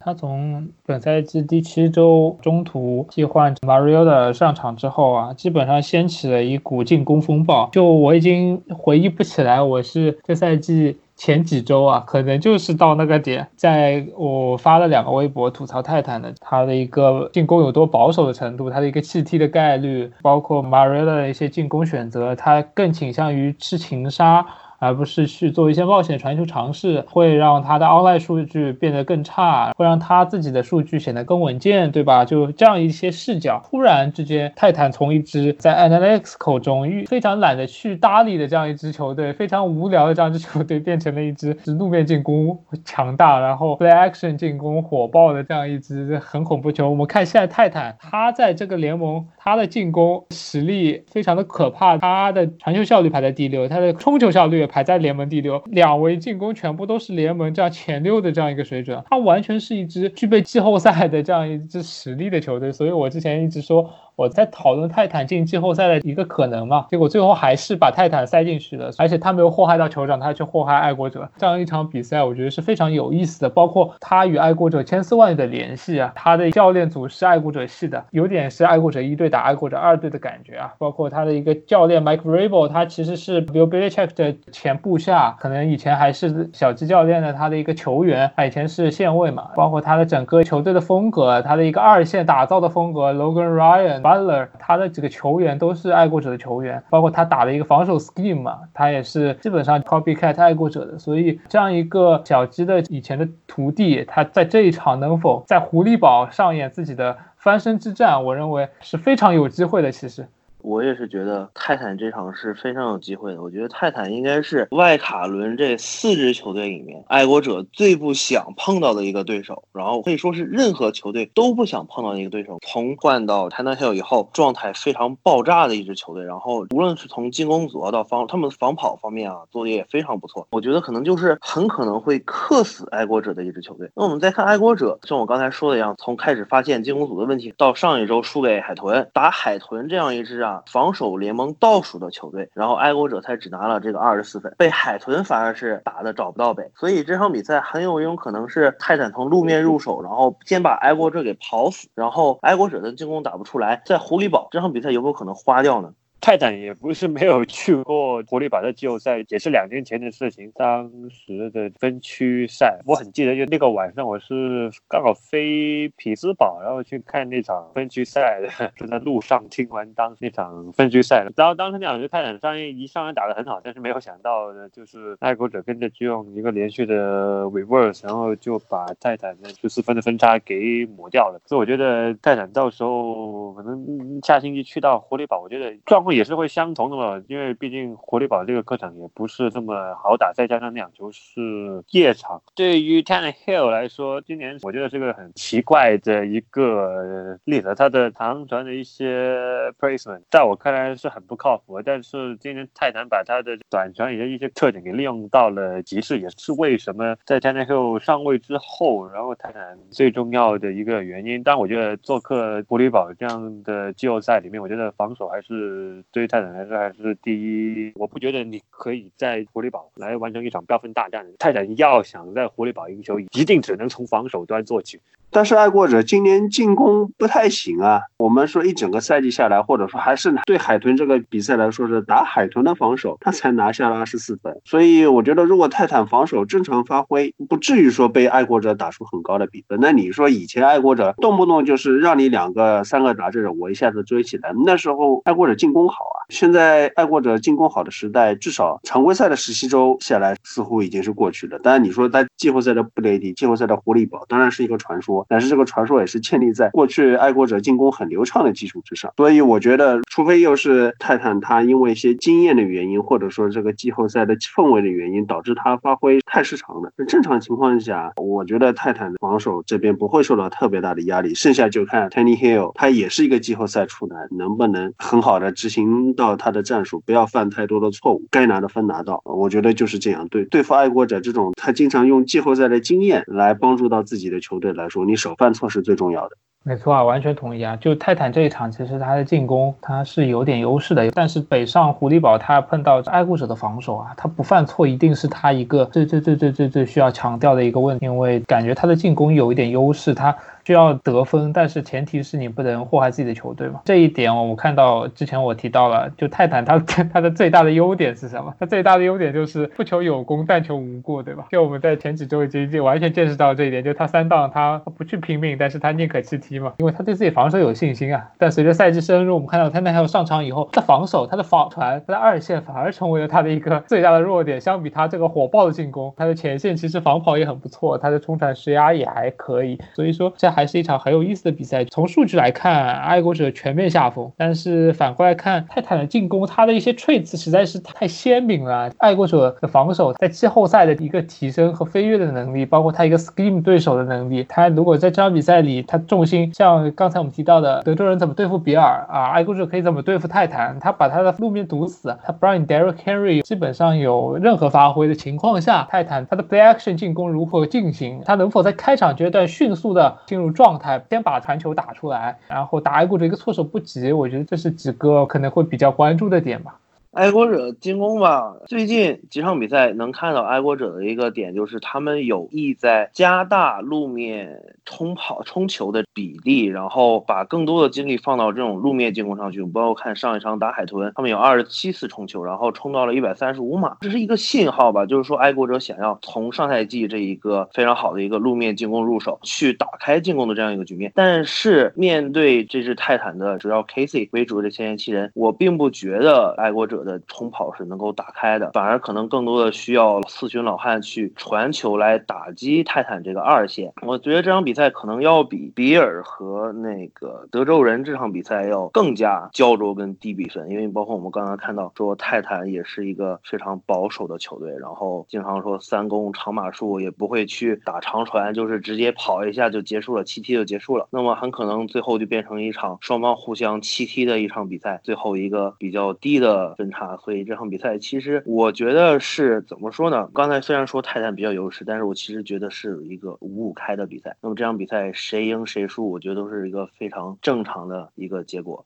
[0.01, 7.69] 他从本赛季第七周中途替换 Mariota 上场之后啊，基本上掀起了一股进攻风暴。
[7.73, 10.99] 就我已经回忆不起来，我是这赛季。
[11.19, 24.47] 前几周啊，可能就是到那个点，在我发了两个微博吐槽泰坦的他的一个进攻有多保守的程度，他的一个弃踢的概率，包括 Mariota 的一些进攻选择，他更倾向于吃情杀。
[24.79, 32.25] 而不是去做一些冒险传球尝试，会让他的 online 数据变得更差，会让他自己的数据显得更稳健，对吧？
[32.25, 46.89] 就这样一些视角，突然之间，泰坦从一支在 Analytics 口中非常懒得去搭理的这样一支球队，非常无聊的这样一支球队，变成了一支路面进攻强大，然后 play action 进攻火爆的这样一支很恐怖球。
[46.89, 54.68] 我们看现在泰坦，他在这个联盟，他的进攻实力非常的可怕，他的传球效率排在第六，他的冲球效率。
[54.69, 63.91] 排在联盟第六，两位进攻全部都是联盟这样前六的这样一个水准，他完全是一支具备季后赛的这样一支实力的球队，所以我之前一直说。
[64.19, 71.29] 我在讨论泰坦进季后赛的一个可能嘛，结果最后还是把泰坦塞进去了，而且他没有祸害到酋长，他去祸害爱国者。
[71.37, 73.49] 这样一场比赛，我觉得是非常有意思的。
[73.49, 80.75] 包括他与爱国者千丝万缕的联系啊，他的教练组是爱国者系的，有点是爱国者一队打爱国者二队的感觉啊。
[80.79, 89.51] 包括他的一个教练 Mike Rabel，他其实是 Bill Belichick 的前部下，可能以前还是小鸡教练的他的一个球员，他以前是线位嘛。
[89.55, 94.08] 包括他的整个球队的风格，他的一个二线打造的风格，Logan Ryan。
[94.09, 109.93] Butler，他的几个球员都是爱国者的球员，包括他打的一个防守 scheme 嘛，他也是基本上 copycat 爱国者的，所以这样一个小鸡的以前的徒弟，他在这一场能否在狐狸堡上演自己的翻身之战，我认为是非常有机会的。
[109.93, 110.27] 其实。
[110.69, 113.43] 我也是觉得泰坦这场是非常有机会的。
[113.43, 122.59] 我觉得泰坦应该是外卡轮这四支球队里面，爱国者最不想碰到的一个对手，然后可以说是任何球队都不想碰到的一个对手。
[122.67, 126.23] 从换到泰坦 hill 以后，状态非常爆炸的一支球队。
[126.23, 130.47] 然后无论是从进攻组合到防，他们防跑方面啊，做的也非常不错。
[130.51, 133.91] 我觉得可能就是很可能会克死爱国者的一支球队。
[133.97, 140.58] 那我们再看爱国者，像我刚才说的一样，从开始发现进攻组的问题，到上一周输给海豚，打海豚这样一支啊。
[140.67, 155.93] 防守联盟倒数的球队，然后爱国者才只拿了这个二十四分，被海豚反而是打的找不到北，所以这场比赛很有一种可能是泰坦从路面入手，然后先把爱国者给跑死，然后爱国者的进攻打不出来，在狐狸堡这场比赛有没有可能花掉呢？
[156.21, 160.51] 泰坦也不是没有去过活力堡的季后赛，也是两年前的事情。
[160.57, 171.25] 当时的分区赛，我很记得，就那个晚上，我是刚好飞匹兹堡，然后去看那场分区赛的，就在路上听完当那场分区赛。
[171.37, 181.41] 然后当时那场就泰坦上一上来打得很好，但是没有想到的就是爱国者跟着就用一个连续的 reverse，然后就把泰坦的十四分的分差给抹掉了。
[181.47, 186.08] 所以我觉得泰坦到时候可能下星期去到活力堡，我觉得状况。
[186.13, 192.43] 也是会相同的嘛，因为毕竟狐狸堡这个客场也不是这么好打，再加上那场球是夜场。
[192.55, 201.81] 对于 Tannehill 来说，今年我觉得是个很奇怪的一个例子，他的长传的一些 placement 在我看来是很不靠谱。
[201.83, 211.43] 但是今年泰坦把他的短传以及一些特点给利用到了极致，也是为什么在 Tannehill 上位之后，然后泰坦最重要的一个原因。
[211.43, 215.98] 但我觉得做客狐狸堡这样的季后赛里面，我觉得防守还是。
[216.11, 221.27] 对于泰坦来说还是第一，我不觉得你可以在狐狸堡来完成一场飙分大战。
[221.39, 225.01] 泰坦要想在狐狸堡赢球，一定只能从防守端做起。
[225.31, 228.01] 但是爱国者今年进攻不太行啊。
[228.19, 234.61] 我们说一整个赛季下来，或者说还是对海豚这个比赛来说是打海豚的防守，他才拿下了二十四分。
[234.65, 239.79] 所以我觉得，如果泰坦防守正常发挥，不至于说被爱国者打出很高的比分。
[239.81, 246.19] 那你说以前爱国者动不动就是让你两个、三个打这种，我一下子追起来，那时候爱国者进攻好啊。
[246.31, 251.59] 现在爱国者进攻好的时代，至少常规赛的十七周下来，似乎已经是过去了。
[251.61, 255.18] 当然你说在季后赛的布雷迪、季后赛的狐狸堡，当然是一个传说。
[255.29, 266.93] 但是这个传说也是建立在过去爱国者进攻很流畅的基础之上，所以我觉得，除非又是泰坦他因为一些经验的原因，或者说这个季后赛的氛围的原因，导致他发挥太失常了。
[267.07, 279.23] 正常情况下，我觉得泰坦的防守这边不会受到特别大的压力，剩下就看 Tanny Hill，他也是一个季后赛出来，能不能很好的执行到他的战术，不要犯太多的错误，该拿的分拿到。
[279.25, 280.27] 我觉得就是这样。
[280.29, 285.53] 对对付爱国者这种他经常用季后赛的经验来帮助到自己的球队来说，你手犯。
[285.53, 286.37] 错是最重要的。
[286.65, 287.75] 没错啊，完全同意啊！
[287.77, 300.37] 就泰坦这一场，其实他的进攻他是有点优势的，但是北上狐狸堡他碰到爱护者的防守啊，他不犯错一定是他一个最最最最最最需要强调的一个问题，因为感觉他的进攻有一点优势，他。
[300.69, 303.81] 需要得分，但是前提是你不能祸害自己的球队嘛。
[303.87, 306.79] 这一点我们看到之前我提到了，就泰坦他
[307.11, 308.55] 他的最大的优点是什么？
[308.61, 311.47] 他最大的优点就是不求有功，但求无过，对吧？
[311.51, 318.29] 就我们在前几周已经就完全见识到这一点，就他三档他不去拼命，但是他宁可弃踢嘛，因为他对自己防守有信心啊。
[318.37, 324.61] 但随着赛季深入，我们看到他那还有上场以后，他防守他的防传他的二线反而成为了他的一个最大的弱点。
[324.61, 329.81] 相比他这个火爆的进攻，他的前线其实防跑也很不错，他的冲传施压也还可以。
[329.95, 331.39] 所以说这还是一场很有意思。
[331.45, 334.29] 的比赛，从数据来看，爱国者全面下风。
[334.37, 338.91] 但是反过来看，泰坦的进攻，他的一些 traits 实在是太鲜明了。
[338.99, 344.45] 爱国者的防守，在季后赛的一个提升和飞跃的能力，包括他一个 scheme 对手的能力。
[344.49, 349.31] 他如果在这场比赛里，他重心像刚才我们提到的，德州人怎么对付比尔啊？
[349.31, 350.77] 爱国者可以怎么对付泰坦？
[350.81, 358.23] 他把他的路面堵死，他不让你 Derek Henry 基本上有任何发挥的情况下，泰坦他的 play action 进攻如何进行？
[358.25, 366.77] 他能否在开场阶段迅速的进入状态，先把传球打出来，然后打 A 股的一个措手不及，我觉得这是几个可能会比较关注的点吧。
[367.13, 379.65] 爱国者进攻吧，最近几场比赛能看到爱国者的一个点，就是他们有意在加大路面冲跑、冲球的比例，然后把更多的精力放到这种路面进攻上去。
[379.65, 391.11] 包括看上一场打海豚，他们有二十七次冲球，然后冲到了一百三十五码，这是一个信号吧，就是说爱国者想要从上赛季这一个非常好的一个路面进攻入手，去打开进攻的这样一个局面。
[391.15, 396.98] 但是面对这支泰坦的主要 Casey 为主的前沿七人，我并不觉得爱国者。
[397.05, 403.93] 的冲跑是能够打开的，反而可能更多的需要四旬老汉去传球来打击泰坦这个二线。
[404.03, 421.07] 我觉得这场比赛可能要比比尔和那个德州人这场比赛要更加焦灼跟低比分，因为包括我们刚刚看到说泰坦也是一个非常保守的球队，然后经常说三攻长码数也不会去打长传，就是直接跑一下就结束了，七踢就结束了。
[421.11, 426.88] 那么很可能最后就变成一场双方互相七踢的一场比赛，最后一个比较低的分。
[426.91, 430.29] 差，所以这场比赛其实我觉得是怎么说呢？
[430.35, 434.37] 刚才虽然说泰坦比较优势，但是我其实觉得是一个五五开的比赛。
[434.41, 438.85] 那么这场比赛谁赢谁输，我觉得都是一个非常正常的一个结果。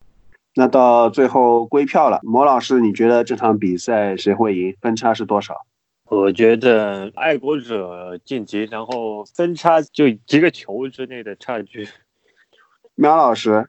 [0.54, 4.76] 那到最后归票了，魔老师，你觉得这场比赛谁会赢？
[4.80, 5.56] 分差是多少？
[6.10, 11.88] 我觉得爱国者晋级，然后分差就几个球之内的差距。
[12.94, 13.68] 苗老师。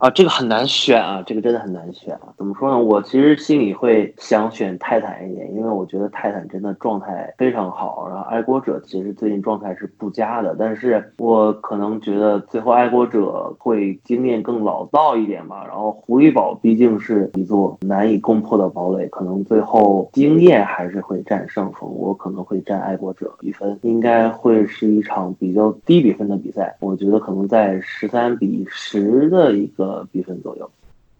[0.00, 2.32] 啊，这个很难选啊，这个真的很难选啊。
[2.38, 2.78] 怎么说呢？
[2.78, 8.08] 我其实心里会想选泰坦一点，因为我觉得泰坦真的状态非常好。
[8.08, 15.66] 然后爱国者其实最近状态是不佳的，但是我可能觉得最后爱国者会经验更老道一点吧。
[15.68, 21.86] 然后狐狸堡毕竟是一座难以攻破的堡垒，可能最后经验还是会占上风。
[21.94, 26.74] 我可能会占爱国者比分，应该会是一场比较低比分的比赛。
[26.80, 29.89] 我觉得可能在十三比十的一个。
[29.90, 30.70] 呃，比分左右。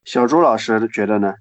[0.04, 1.34] 小朱老师觉得呢？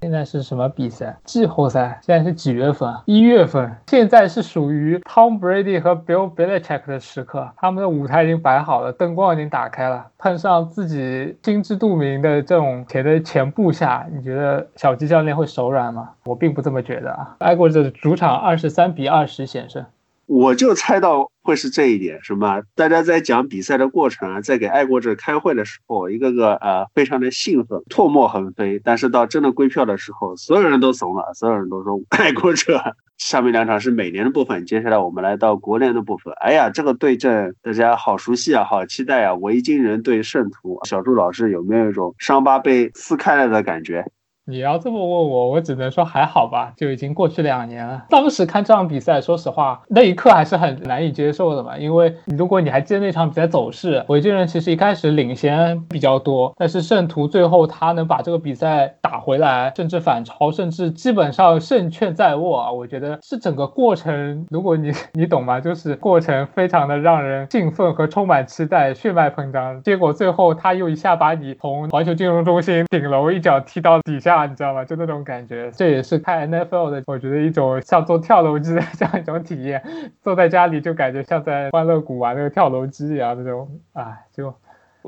[0.00, 1.18] 现在是什么比赛？
[1.24, 1.98] 季后赛？
[2.04, 2.94] 现在是几月份？
[3.06, 3.74] 一月份。
[3.88, 16.10] 现在是属于 Tom Brady 和 Bill Belichick 的时刻，他们的舞台已经摆好了，灯光已经打开了，碰上自己心知肚明的这种铁的前部下，你觉得小鸡教练会手软吗？
[16.26, 17.34] 我并不这么觉得啊。
[17.40, 19.84] 爱国者主场二十三比二十险胜。
[20.28, 22.62] 我就猜到会是这一点，什么？
[22.74, 28.78] 大家在讲比赛的过程啊，在给爱国者开会的时候，一个个呃非常的兴奋，唾沫横飞。
[28.84, 32.94] 但是到真的归票的时候，所有人都怂了，所有人都说 爱国者。
[33.16, 36.32] 下面两场是美联的部分，接下来我们来到国联的部分。
[36.42, 39.34] 哎呀，这个对阵大家好熟悉啊，好期待啊！
[39.34, 44.04] 维京人对圣徒，小朱老师有没有一种伤疤被撕开了的感觉？
[44.50, 48.02] 你要这么问我，我只能说还好吧，就已经过去两年了。
[48.08, 51.76] 当时看这场比赛，说实话，那一刻还是很难以接受的嘛。
[51.76, 62.72] 因为如果你还记得那场比赛走势，维京人其实一开始领先比较多，但是圣徒最后他能把这个比赛打回来，甚至反超，甚至基本上胜券在握啊。
[62.72, 65.60] 我觉得是整个过程，如果你你懂吗？
[65.60, 69.82] 就是过程非常的让人兴奋和充满期待，血脉膨胀。
[69.82, 74.37] 结果最后他又一下把你从环球金融中心顶楼一脚踢到底下。
[74.46, 74.84] 你知道吗？
[74.84, 79.82] 就那种感觉，这也是看 NFL 的，我觉得一种像坐跳楼机的 这样一种体验。
[80.22, 84.54] 坐在家里就感觉像在欢乐谷玩那个跳楼机一样，那种，哎，就。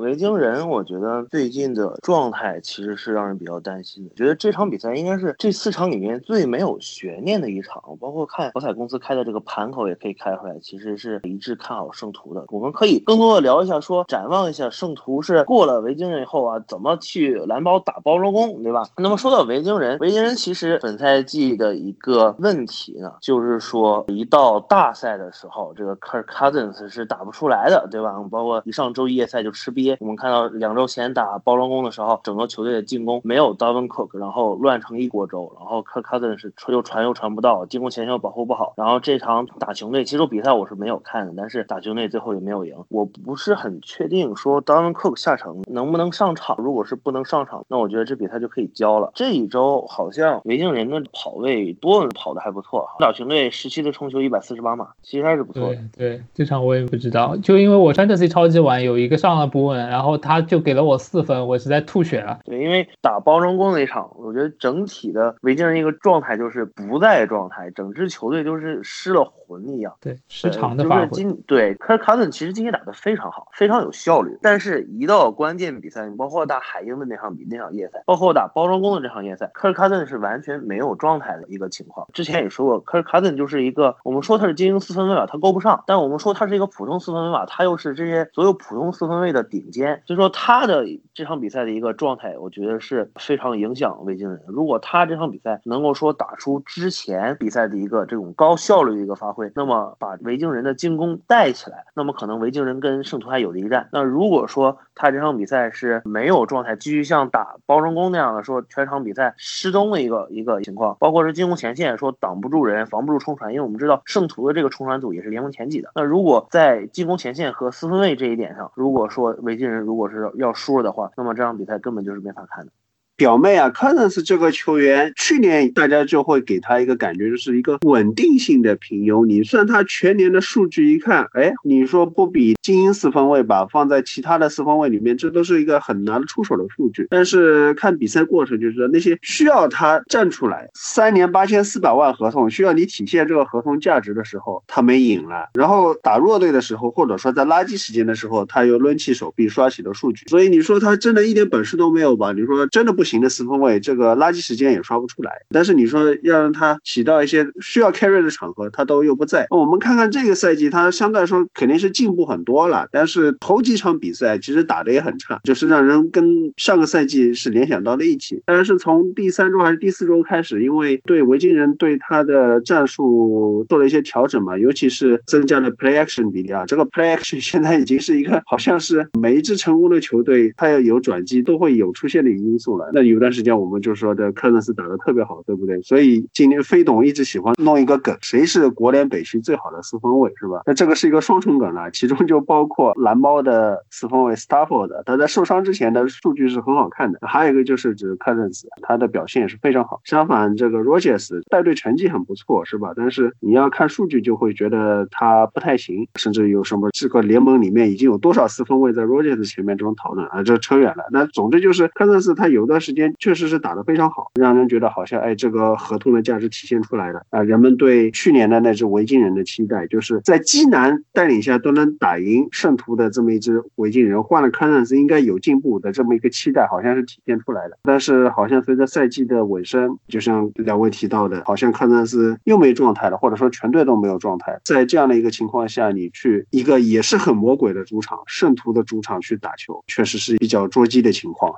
[0.01, 4.15] 维京人，我觉得最近的状态其实是让人比较担心的。
[4.15, 12.45] 觉得这场比赛应该是这四场里面最没有悬念的一场，包括看博彩公司开的这个盘口也可以开出来，其实是一致看好圣徒的。
[12.49, 18.89] 我们可以更多的聊一下，说展望一下圣徒是过了维京人以后啊，怎么去蓝包打包装工，对吧？
[18.97, 28.15] 那么说到维京人，维京人其实本赛季的一个问题呢，就是说一到大赛的时候，这个 Kirk Cousins 是打不出来的，对吧？
[28.31, 29.90] 包括一上周一夜赛就吃瘪。
[29.99, 42.75] 我们看到两周前打包装工的时候，整个球队的进攻没有 d a v i n Cook，然后乱成一锅粥，然后 Kirk Cousins 是又传又传不到，进攻前线又保护不好，然后这场打球队，其实比赛我是没有看的，但是打球队最后也没有赢。
[42.89, 49.11] 我不是很确定说 d a v i n Cook 下场能不能上场，如果是不能上场，那我觉得这比赛就可以交了。
[49.15, 55.79] 这一周好像维京人的跑位多跑的还不错，打球队十七次冲球一百四十八码，其实还是不错的。
[55.97, 62.39] 对，这场我也不知道，就因为我穿这鞋超级晚有一个上了不然后他就给了我四分，我实在吐血了。
[62.45, 69.93] 对，因为打包装工那场，我觉得整体的维京人一个状态就是不在状态，整支球队就是失了魂一样。
[70.01, 71.09] 对，失常的发挥。
[71.09, 82.07] 就是今对科尔卡顿其实今天打得非常好，非常有效率，但是一到关键比赛，你包括打海鹰的那场比那场夜赛，包括打包装工的这场夜赛，科尔卡顿是完全没有状态的一个情况。
[82.13, 94.41] 之前也说过，科尔卡顿就是一个我们说他是精英四分卫吧，他够不上，但我们说他是一个普通四分卫吧，他又是这些所有普通四分卫的顶尖，所以说他的这场比赛的一个状态，我觉得是非常影响维京人。
[94.47, 103.89] 如果他这场比赛能够说打出之前比赛的一个这种高效率的一个发挥，那么把维京人的进攻带起来，那么可能维京人跟圣徒还有的一战。
[103.93, 115.91] 那如果说他这场比赛是没有状态，继续像打包装工那样的说全场比赛失踪的一个一个情况，包括是进攻前线说挡不住人，防不住冲传，因为我们知道圣徒的这个冲传组也是联盟前几的。
[115.95, 122.73] 那如果在进攻前线和四分卫这一点上，如果说维京人如果是要输了的话，那么这场比赛根本就是没法看的。
[123.21, 129.27] 表妹啊，Cousins 这个球员，去年大家就会给他一个感觉，就是一个稳定性的平庸。
[129.27, 133.67] 你算他全年的数据一看，哎，你说不比精英四分卫吧？
[133.71, 137.07] 放在其他的四分卫里面，这都是一个很拿得出手的数据。
[137.11, 145.51] 但是看比赛过程，就是那些需要他站出来，三年八千四百万合同，需要你体现这个合同价值的时候，他没赢了。
[145.53, 150.25] 然后打弱队的时候，或者说在垃圾时间的时候，他又抡起手臂刷起了数据。
[150.29, 152.33] 所以你说他真的一点本事都没有吧？
[152.33, 153.10] 你说真的不行。
[153.11, 155.33] 型的四分卫，这个垃圾时间也刷不出来。
[155.51, 159.47] 但是你说要让他起到一些需要 carry 的场合，他都又不在。
[159.51, 162.87] 我们看看这个赛季，他相对来说肯定是进步很多了。
[162.93, 166.25] 但是头几场比赛其实打的也很差，就是让人跟
[166.57, 168.41] 上个赛季是联想到了一起。
[168.47, 176.65] 但是从第三周还是第四周开始，因为对维京人对他的战术做了一些调整嘛，尤其是增加了 play action 比例啊。
[176.67, 182.89] 这个 play action 现在已经是一个好像是每一支成功的球队，它要有转机都会有出现的一个因素了。
[182.95, 183.00] 那。
[183.03, 185.81] 有段时间我们就说这科恩斯打得特别好，对不对？
[185.83, 190.63] 所以今年飞董一直喜欢弄一个梗，谁是国联北区最好的四分卫，是吧？
[190.67, 197.19] 那这个是一个双重梗了，其中就包括蓝猫的四分卫 Stafford，他在受伤之前的数据是很好看的。
[197.23, 200.01] 还有一个就是指科恩斯，他的表现也是非常好。
[200.05, 202.93] 相反，这个 Rogers 带队成绩很不错，是吧？
[202.97, 211.05] 但是你要看数据就会觉得他不太行，甚至有什么这个联盟里面已经有多少四分卫在 Rogers 前面这种讨论啊，这扯远了。
[211.13, 213.15] 那总之就是科恩斯他有段时时间。
[213.21, 217.43] 确实是打得非常好，让人觉得好像哎，这个合同的价值体现出来了啊！
[217.43, 227.77] 人们对去年的那支维京人的期待，就是在基南带领下都能打赢圣徒的这么一支维京人，换了康纳斯应该有进步的这么一个期待，好像是体现出来了。
[227.83, 234.59] 但是好像随着赛季的尾声，就像两位提到的，好像康纳斯又没状态了，或者说全队都没有状态。
[234.65, 241.55] 在这样的一个情况下，你去一个也是很魔鬼的主场，圣徒的主场去打球，确实是比较捉鸡的情况。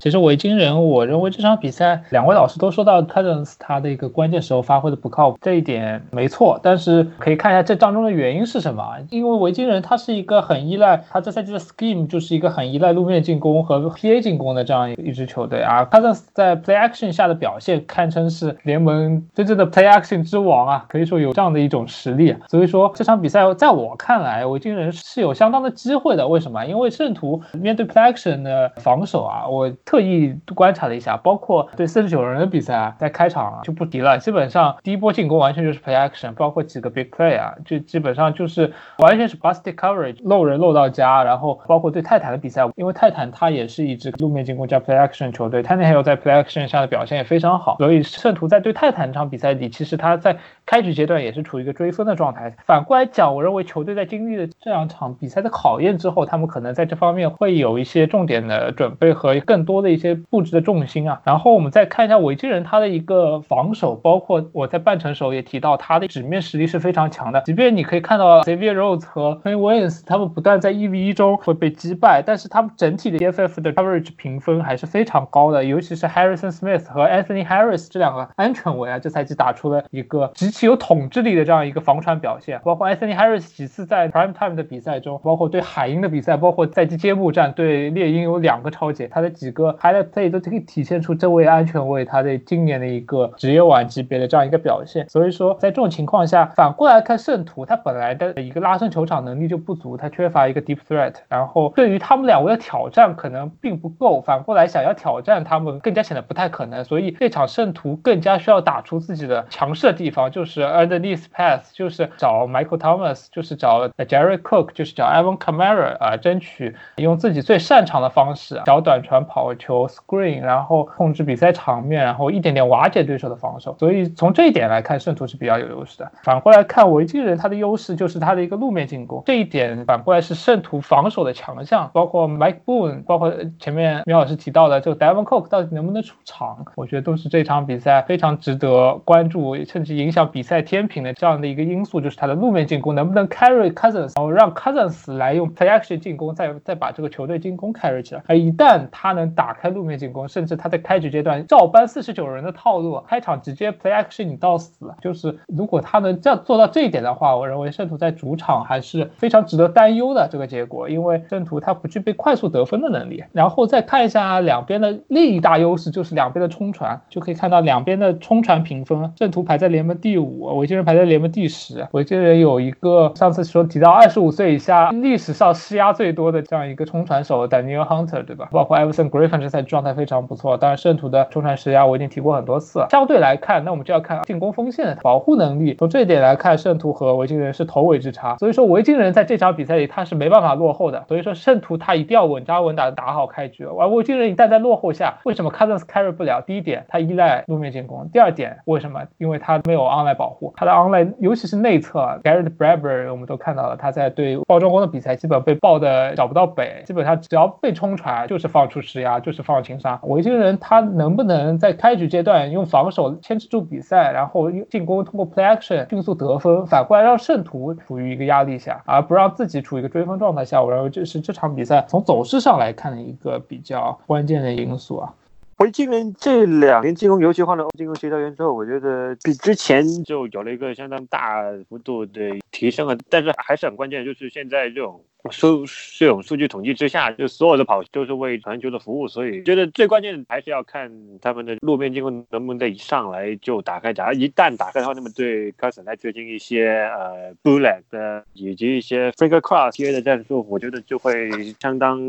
[0.00, 6.58] 其实维京人，我认为这场比赛两位老师都说到 Cousins 他的一个关键时候发挥的不靠谱，这一点没错。
[6.62, 8.82] 但是可以看一下这当中的原因是什么？
[9.10, 15.84] 因为维京人他是一个很依赖他这赛季的 scheme 就是一个很依赖路面进攻和 PA 进攻的这样一支球队啊。
[15.84, 22.34] Cousins 在 play action 下的表现堪称是联盟真正的 play action 之王啊，可以说有这样的一种实力。
[22.48, 26.26] 所以说这场比赛在我看来，维京人是有相当的机会的。
[26.26, 26.64] 为什么？
[26.64, 29.70] 因为圣徒面对 play action 的防守啊，我。
[29.90, 52.54] 特意观察了一下，包括对四十九人的比赛啊，在开场就不提了，基本上第一波进攻完全就是 play action，包括几个 big play 啊，就基本上就是完全是 busted coverage，漏人漏到家，然后包括对泰坦的比赛，因为泰坦它也是一支路面进攻加 play action 球队，泰坦还有在 play action 下的表现也非常好，所以圣徒在对泰坦这场比赛里，其实他在开局阶段也是处于一个追分的状态。
[52.64, 61.20] 反过来讲，我认为球队在经历了这两场比赛的考验之后，他们可能在这方面会有一些重点的准备和更多的一些布置的重心啊。
[61.24, 67.40] 然后我们再看一下维京人他的一个防守，包括我在半程时候也提到他的纸面实力是非常强的。
[67.42, 77.06] 即便你可以看到 Xavier Rhodes 和 Quinn Williams 他们不断在一 v 一中会被击败，但是他们整体的 DFF 的 coverage 评分还是非常高的，尤其是 Harrison Smith 和
[77.06, 82.60] Anthony Harris 这两个安全卫啊，这赛季打出了一个极其有统治力的这样一个防传表现。
[82.64, 95.08] 包括 Anthony Harris 几次在 Prime Time 的比赛中，包括对海鹰的比赛，包括赛季揭幕战对猎鹰有两个超解，他的几个 Highlight Play 都可以体现出这位安全卫他的今年的一个职业碗级别的这样一个表现。
[95.08, 106.84] 所以说，在这种情况下，反过来看圣徒，他本来的一个拉伸球场能力就不足，他缺乏一个 Deep Threat，然后对于他们两位的挑战可能并不够，反过来想要挑战他们更加显得不太可能。
[106.84, 123.76] 所以这场圣徒更加需要打出自己的强势的地方，就是 Underneath Pass，就是找 Michael Thomas，就是找 Jerry Cook，就是找 Evan Kamara 啊，争取用自己最擅长的方式，小短传跑球 Screen，然后控制比赛场面，然后一点点瓦解对手的防守。
[123.78, 126.10] 所以从这一点来看，圣徒是比较有优势的。
[126.22, 131.90] 反过来看维京人，他的优势就是他的一个路面进攻，这一点反过来是圣徒防守的强项。
[131.92, 148.22] 包括 Mike Boone，包括前面苗老师提到的这个 Devon Cook 到底能不能出场，我觉得都是这场比赛非常值得关注，甚至影响比赛天平的这样的一个因素，就是他的路面进攻能不能 carry Cousins，然后让 Cousins 来用 play action 进攻，再再把这个球队进攻 carry 起来。
[148.26, 163.24] 而一旦他能打开路面进攻，甚至他在开局阶段照搬四十九人的套路，开场直接 play action 你到死，就是如果他能这样做到这一点的话，我认为圣徒在主场还是非常值得担忧的这个结果，因为圣徒他不具备快速得分的能力。
[163.32, 171.88] 然后再看一下两边的另一大优势，就是两边的冲传，就可以看到两边的冲传评分，圣徒排在联盟第五，维京人排在联盟第十。
[171.92, 178.50] 维京人有一个上次说提到二十五岁以下历史上施压最多的这样一个冲传手 Daniel Hunter，对吧？
[178.52, 180.56] 包括 Everson Griffin 这赛状态非常不错。
[180.56, 182.86] 当然，圣徒的冲传施压我已经提过很多次。
[182.88, 185.74] 相对来看，那我们就要看进攻锋线的保护能力。
[185.78, 188.36] 从这一点来看，圣徒和维京人是头尾之差。
[188.38, 191.04] 所以说，维京人在这场比赛里他是没办法落后的。
[191.06, 193.64] 所以说，圣徒他一定要稳扎稳打的打好开局。
[193.64, 196.40] 而维京人一旦在落后下，为什么 Cousins carry 不了？
[196.40, 199.00] 第一点，他依赖路面进攻；第二点，为什么？
[199.18, 210.00] 因为他没有 online 保护，他的 online 尤其是内侧 Garrett Bradbury，我们都看到了他在对爆装工的比赛，基本被爆的找不到北，基本上只要被冲传就是放出施压，就是放轻杀。
[210.02, 220.62] 维京人他能不能在开局阶段用防守牵制住比赛，然后进攻通过 play action 迅速得分，反过来让圣徒处于一个压力下，而不让自己处于一个追分状态下？
[220.62, 225.14] 我认为这是这场比赛从走势上来看的一个比较关键的因素啊。
[225.60, 232.96] 维京人这两年进攻游戏换了进攻协调员之后，我觉得比之前就有了一个相当大幅度的提升啊。
[233.10, 235.66] 但是还是很关键，就是现在这种数
[235.98, 240.90] 这种数据统计之下，就所有的跑都是为传球的服务，所以觉得最关键的还是要看
[241.20, 243.92] 他们的路面进攻能不能在一上来就打开。
[243.92, 251.30] 假如一旦打开的话，那么对 c o u s i n 来执行一些呃 bullet 的以及一些 finger cross 接的战术，我觉得就会
[251.60, 252.00] 相当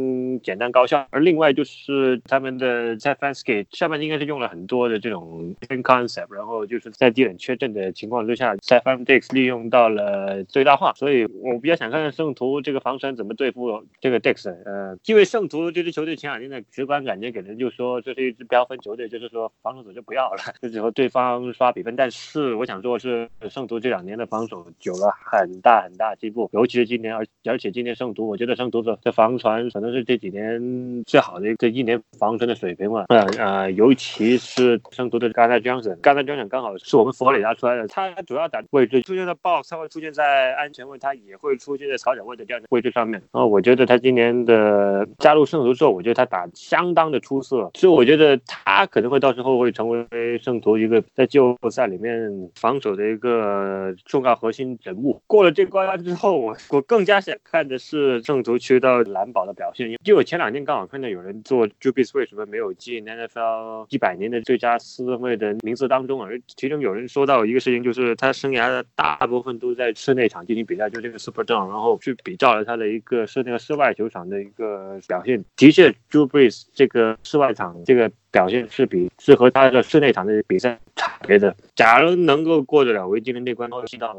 [0.42, 1.06] 简单高效。
[1.10, 14.50] 而另外就是他们的在 fans 给下半季应该是用了很多的这种 concept，然后就是在地很缺阵的情况之下 s f a n Dix 利用到了最大化，所以我比较想看看圣徒这个防守怎么对付这个 Dix。
[14.66, 21.96] 呃，因为圣徒这支球队前两天的直观感觉给人就说这是一支标分球队，就是说防守组就不要了，就只和对方刷比分。
[21.96, 33.06] 但是我想说是圣徒这两年的防守有了很大很大进步，尤其是今年，而而且今年圣徒，我觉得圣徒的这防传可能是这几年最好的一个一年防传的水平嘛。
[33.10, 33.31] 嗯。
[33.38, 43.22] 呃，尤其是圣徒的刚才 Johnson，刚才 Johnson 刚好是我们佛里达出来的，他主要打位置出现在 box，他会出现在安全位，他也会出现在草场位的这样的位置上面。
[43.32, 55.22] 然后我觉得他今年的加入圣徒之后，我觉得他打相当的出色，所以我觉得他可能会到时候会成为圣徒一个在季后赛里面防守的一个重要核心人物。
[55.28, 81.56] 过了这关之后，我我更加想看的是圣徒去到蓝宝的表现，因为我前两天刚好看到有人做 Jubis 为什么没有进 NFL 一百年的最佳四分卫的名字当中啊，其中有人说到一个事情，就是他生涯的大部分都在室内场进行比赛，就这个 Super Dome，然后去比照了他的一个是那个室外球场的一个表现，的确，Drew Brees 这个室外场这个表现是比是和他的室内场的比赛差别的。
[81.76, 84.16] 假如能够过得了维京人那关，进到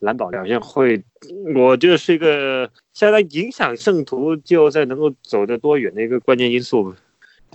[0.00, 1.02] 蓝宝表现会，
[1.54, 6.94] 我觉得是一个相当影响圣徒季后赛能够走得多远的一个关键因素。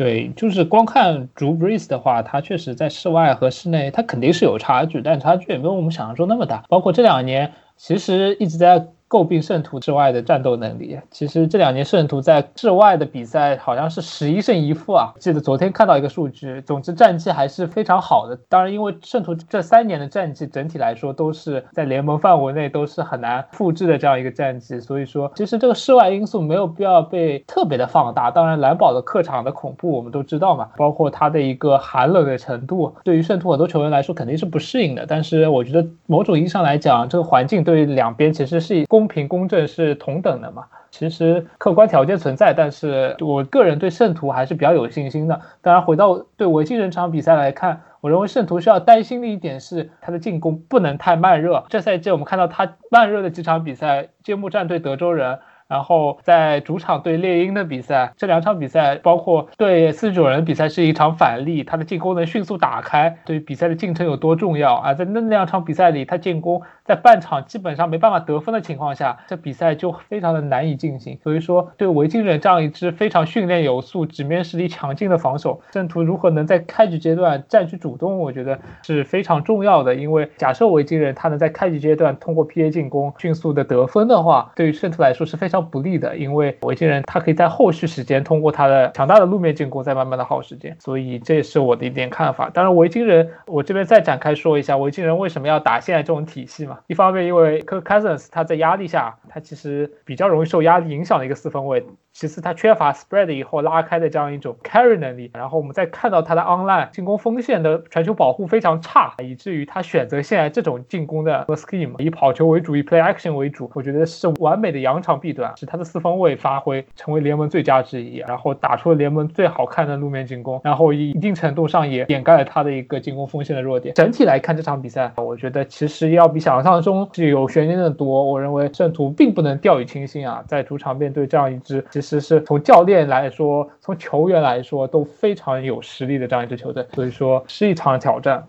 [0.01, 6.63] 对，就是光看逐 Brees 的话，它确实在室外和室内，它肯定是有差距，但差距也没有我们想象中那么大。
[6.69, 8.87] 包括这两年，其实一直在。
[9.11, 15.11] 诟病圣徒之外的战斗能力，其实这两年圣徒在室外的比赛好像是十一胜一负啊。
[15.19, 18.39] 记得昨天看到一个数据，总之战绩还是非常好的。
[18.47, 28.31] 当然，因为圣徒这三年的战绩整体来说都是在联盟范围内都是很难复制的这样一个战绩，所以说其实这个室外因素没有必要被特别的放大。
[28.31, 35.05] 当然，蓝宝的客场的恐怖我们都知道嘛，包括它的一个寒冷的程度，对于圣徒很多球员来说肯定是不适应的。
[35.05, 39.00] 但是我觉得某种意义上来讲，这个环境对于两边其实是公。
[39.01, 40.65] 公平公正是同等的嘛？
[40.91, 45.41] 其实客观条件存在，但是我个人对圣徒还是比较有信心的。
[45.59, 51.63] 当然，回到对维京人场比赛来看，我认为圣徒需要担心的一点是他的进攻不能太慢热。
[51.69, 55.39] 这赛季我们看到他慢热的几场比赛，揭幕战对德州人。
[55.71, 64.93] 然后在主场对猎鹰的比赛，这两场比赛包括对四十九人比赛是一场反例，他的进攻能迅速打开，对比赛的进程有多重要啊！
[64.93, 71.17] 在那两场比赛里，他进攻在半场基本上没办法得分的情况下，这比赛就非常的难以进行。
[71.23, 79.95] 所以说，对维京人这样一支非常训练有素、纸面实力强劲的防守，圣徒如何能在开局阶段占据主动，我觉得是非常重要的。
[79.95, 85.60] 因为假设维京人他能在开局阶段通过 PA 进攻迅速的得分的话，对于圣徒来说是非常。
[85.61, 92.49] 不利的，因为维京人他可以在后续时间通过他的强大的路面进攻再慢慢的耗时间，所以这也是我的一点看法。
[92.49, 96.79] 当然，维京人我这边再展开说一下，维京人为什么要打现在这种体系嘛？
[96.87, 101.85] 一方面，因为 Kirk Cousins 他在压力下，他其实比较容易受压力影响的一个四分卫。
[102.13, 105.31] 其次，他缺乏 spread 以后拉开的这样一种 carry 能力。
[105.33, 113.71] 然后我们再看到他的 online 进攻锋线的传球保护非常差，以至于他选择现在这种进攻的 scheme，以跑球为主，以 play action 为主。
[113.73, 123.95] 我觉得是完美的扬长避短，使他的四方位发挥成为联盟最佳之一，然后打出了联盟最好看的路面进攻，然后以一定程度上也掩盖了他的一个进攻锋线的弱点。
[123.95, 128.25] 整体来看这场比赛，我觉得其实要比想象中是有悬念的多。
[128.25, 131.81] 我认为圣徒并不能掉以轻心啊，在主场面对这样一支。
[132.01, 138.43] 其实是从教练来说，从球员来说都非常有实力的这样一支球队，所以说是一场挑战。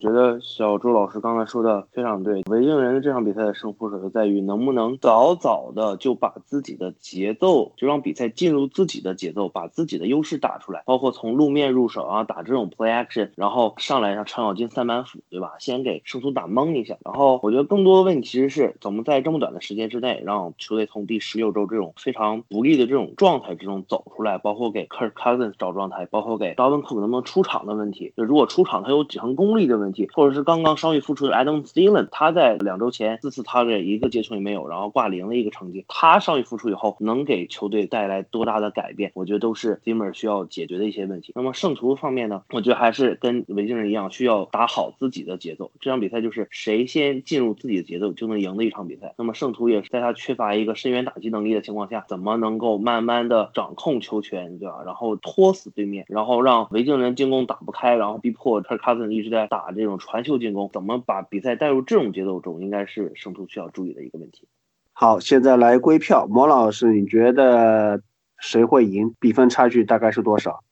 [0.00, 2.42] 觉得小朱老师刚才说的非常对。
[2.48, 10.84] 维京人这场比赛的胜负就在于能不能早早的就把自己的节奏，就让比赛进入自己的节奏，把自己的优势打出来。
[10.86, 15.54] 包括从路面入手啊，打这种 play action，然后上来让程咬金三板斧，对吧？
[15.58, 16.96] 先给胜出打懵一下。
[17.04, 24.38] 然后我觉得更多的问题其实是怎么在这么短的时间之内，让球队从第十六周这种非常不利的这种状态之中走出来。
[24.38, 28.12] 包括给 Kirk Cousins 找状态，包括给 Dalvin Cook 能不能出场的问题。
[28.16, 29.87] 就如果出场他有几成功力的问。
[29.88, 39.10] 问题，或者是刚刚伤愈复出的 Adam Thielen，他在两周前四次他这一个接球也没有，然后挂零的一个成绩，他伤愈复出以后能给球队带来多大的改变？
[39.14, 41.32] 我觉得都是 Zimmer 需要解决的一些问题。
[41.34, 42.42] 那么圣徒方面呢？
[42.50, 45.70] 我觉得还是跟维京人一样，需要打好自己的节奏。
[45.80, 49.14] 这场比赛就是谁先进入自己的节奏就能赢的一场比赛。
[49.16, 54.82] 那么圣徒也是在他缺乏一个深远打击能力的情况下，怎么能够慢慢的掌控球权，对吧？
[54.84, 59.68] 然后拖死对面，然后让维京人进攻打不开，然后逼迫 Kirk Cousins 一直在打。
[59.78, 64.48] 这种传球进攻怎么把比赛带入这种节奏中，应该是圣徒需要注意的一个问题。
[64.92, 68.02] 好，现在来归票，毛老师，你觉得
[68.40, 69.14] 谁会赢？
[69.20, 70.64] 比分差距大概是多少？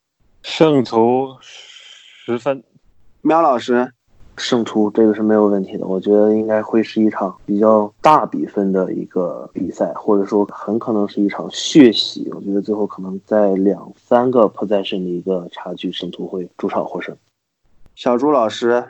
[0.43, 2.65] 胜出十分。
[3.23, 3.93] 喵老师，
[4.37, 12.29] 胜出这个是没有问题的，我觉得应该会是一场比较大比分的一个比赛，或者说很可能是一场血洗。
[12.33, 17.17] 我觉得最后可能在两三个 possession 的一个差距，胜出会主场获胜。
[17.95, 18.85] 小朱老师。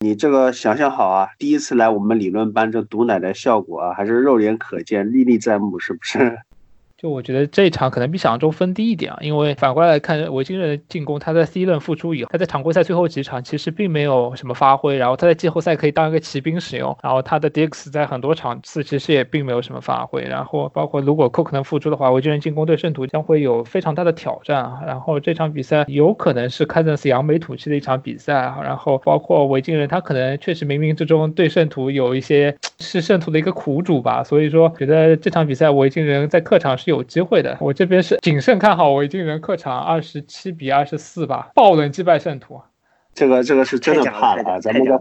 [0.00, 1.30] 你这个想想好啊！
[1.38, 6.38] 第一次来我们理论班，这毒奶的效果啊，还是肉眼可见、历历在目，是不是？
[7.00, 36.87] 就我觉得这一场可能比想象中分低一点啊，因为反过来看维京人的进攻，他在 C 轮复出以后，他在常规赛最后几场其实并没有什么发挥，然后他在季后赛可以当一个骑兵使用，然后他的 Dix 在很多场次其实也并没有什么发挥，然后包括如果 Cook 能复出的话，维京人进攻对圣徒将会有非常大的挑战啊，然后这场比赛有可能是 Cousins 扬眉吐气的一场比赛啊，然后包括维京人他可能确实冥冥之中对圣徒有一些 是圣徒的一个苦主吧，所以说觉得这场比赛维京人在客场是。
[36.88, 42.60] 有机会的，我这边是谨慎看好维京人客场二十七比二十四吧，爆冷击败圣徒。
[43.14, 44.60] 这个这个是真的怕了啊！
[44.60, 45.00] 咱们的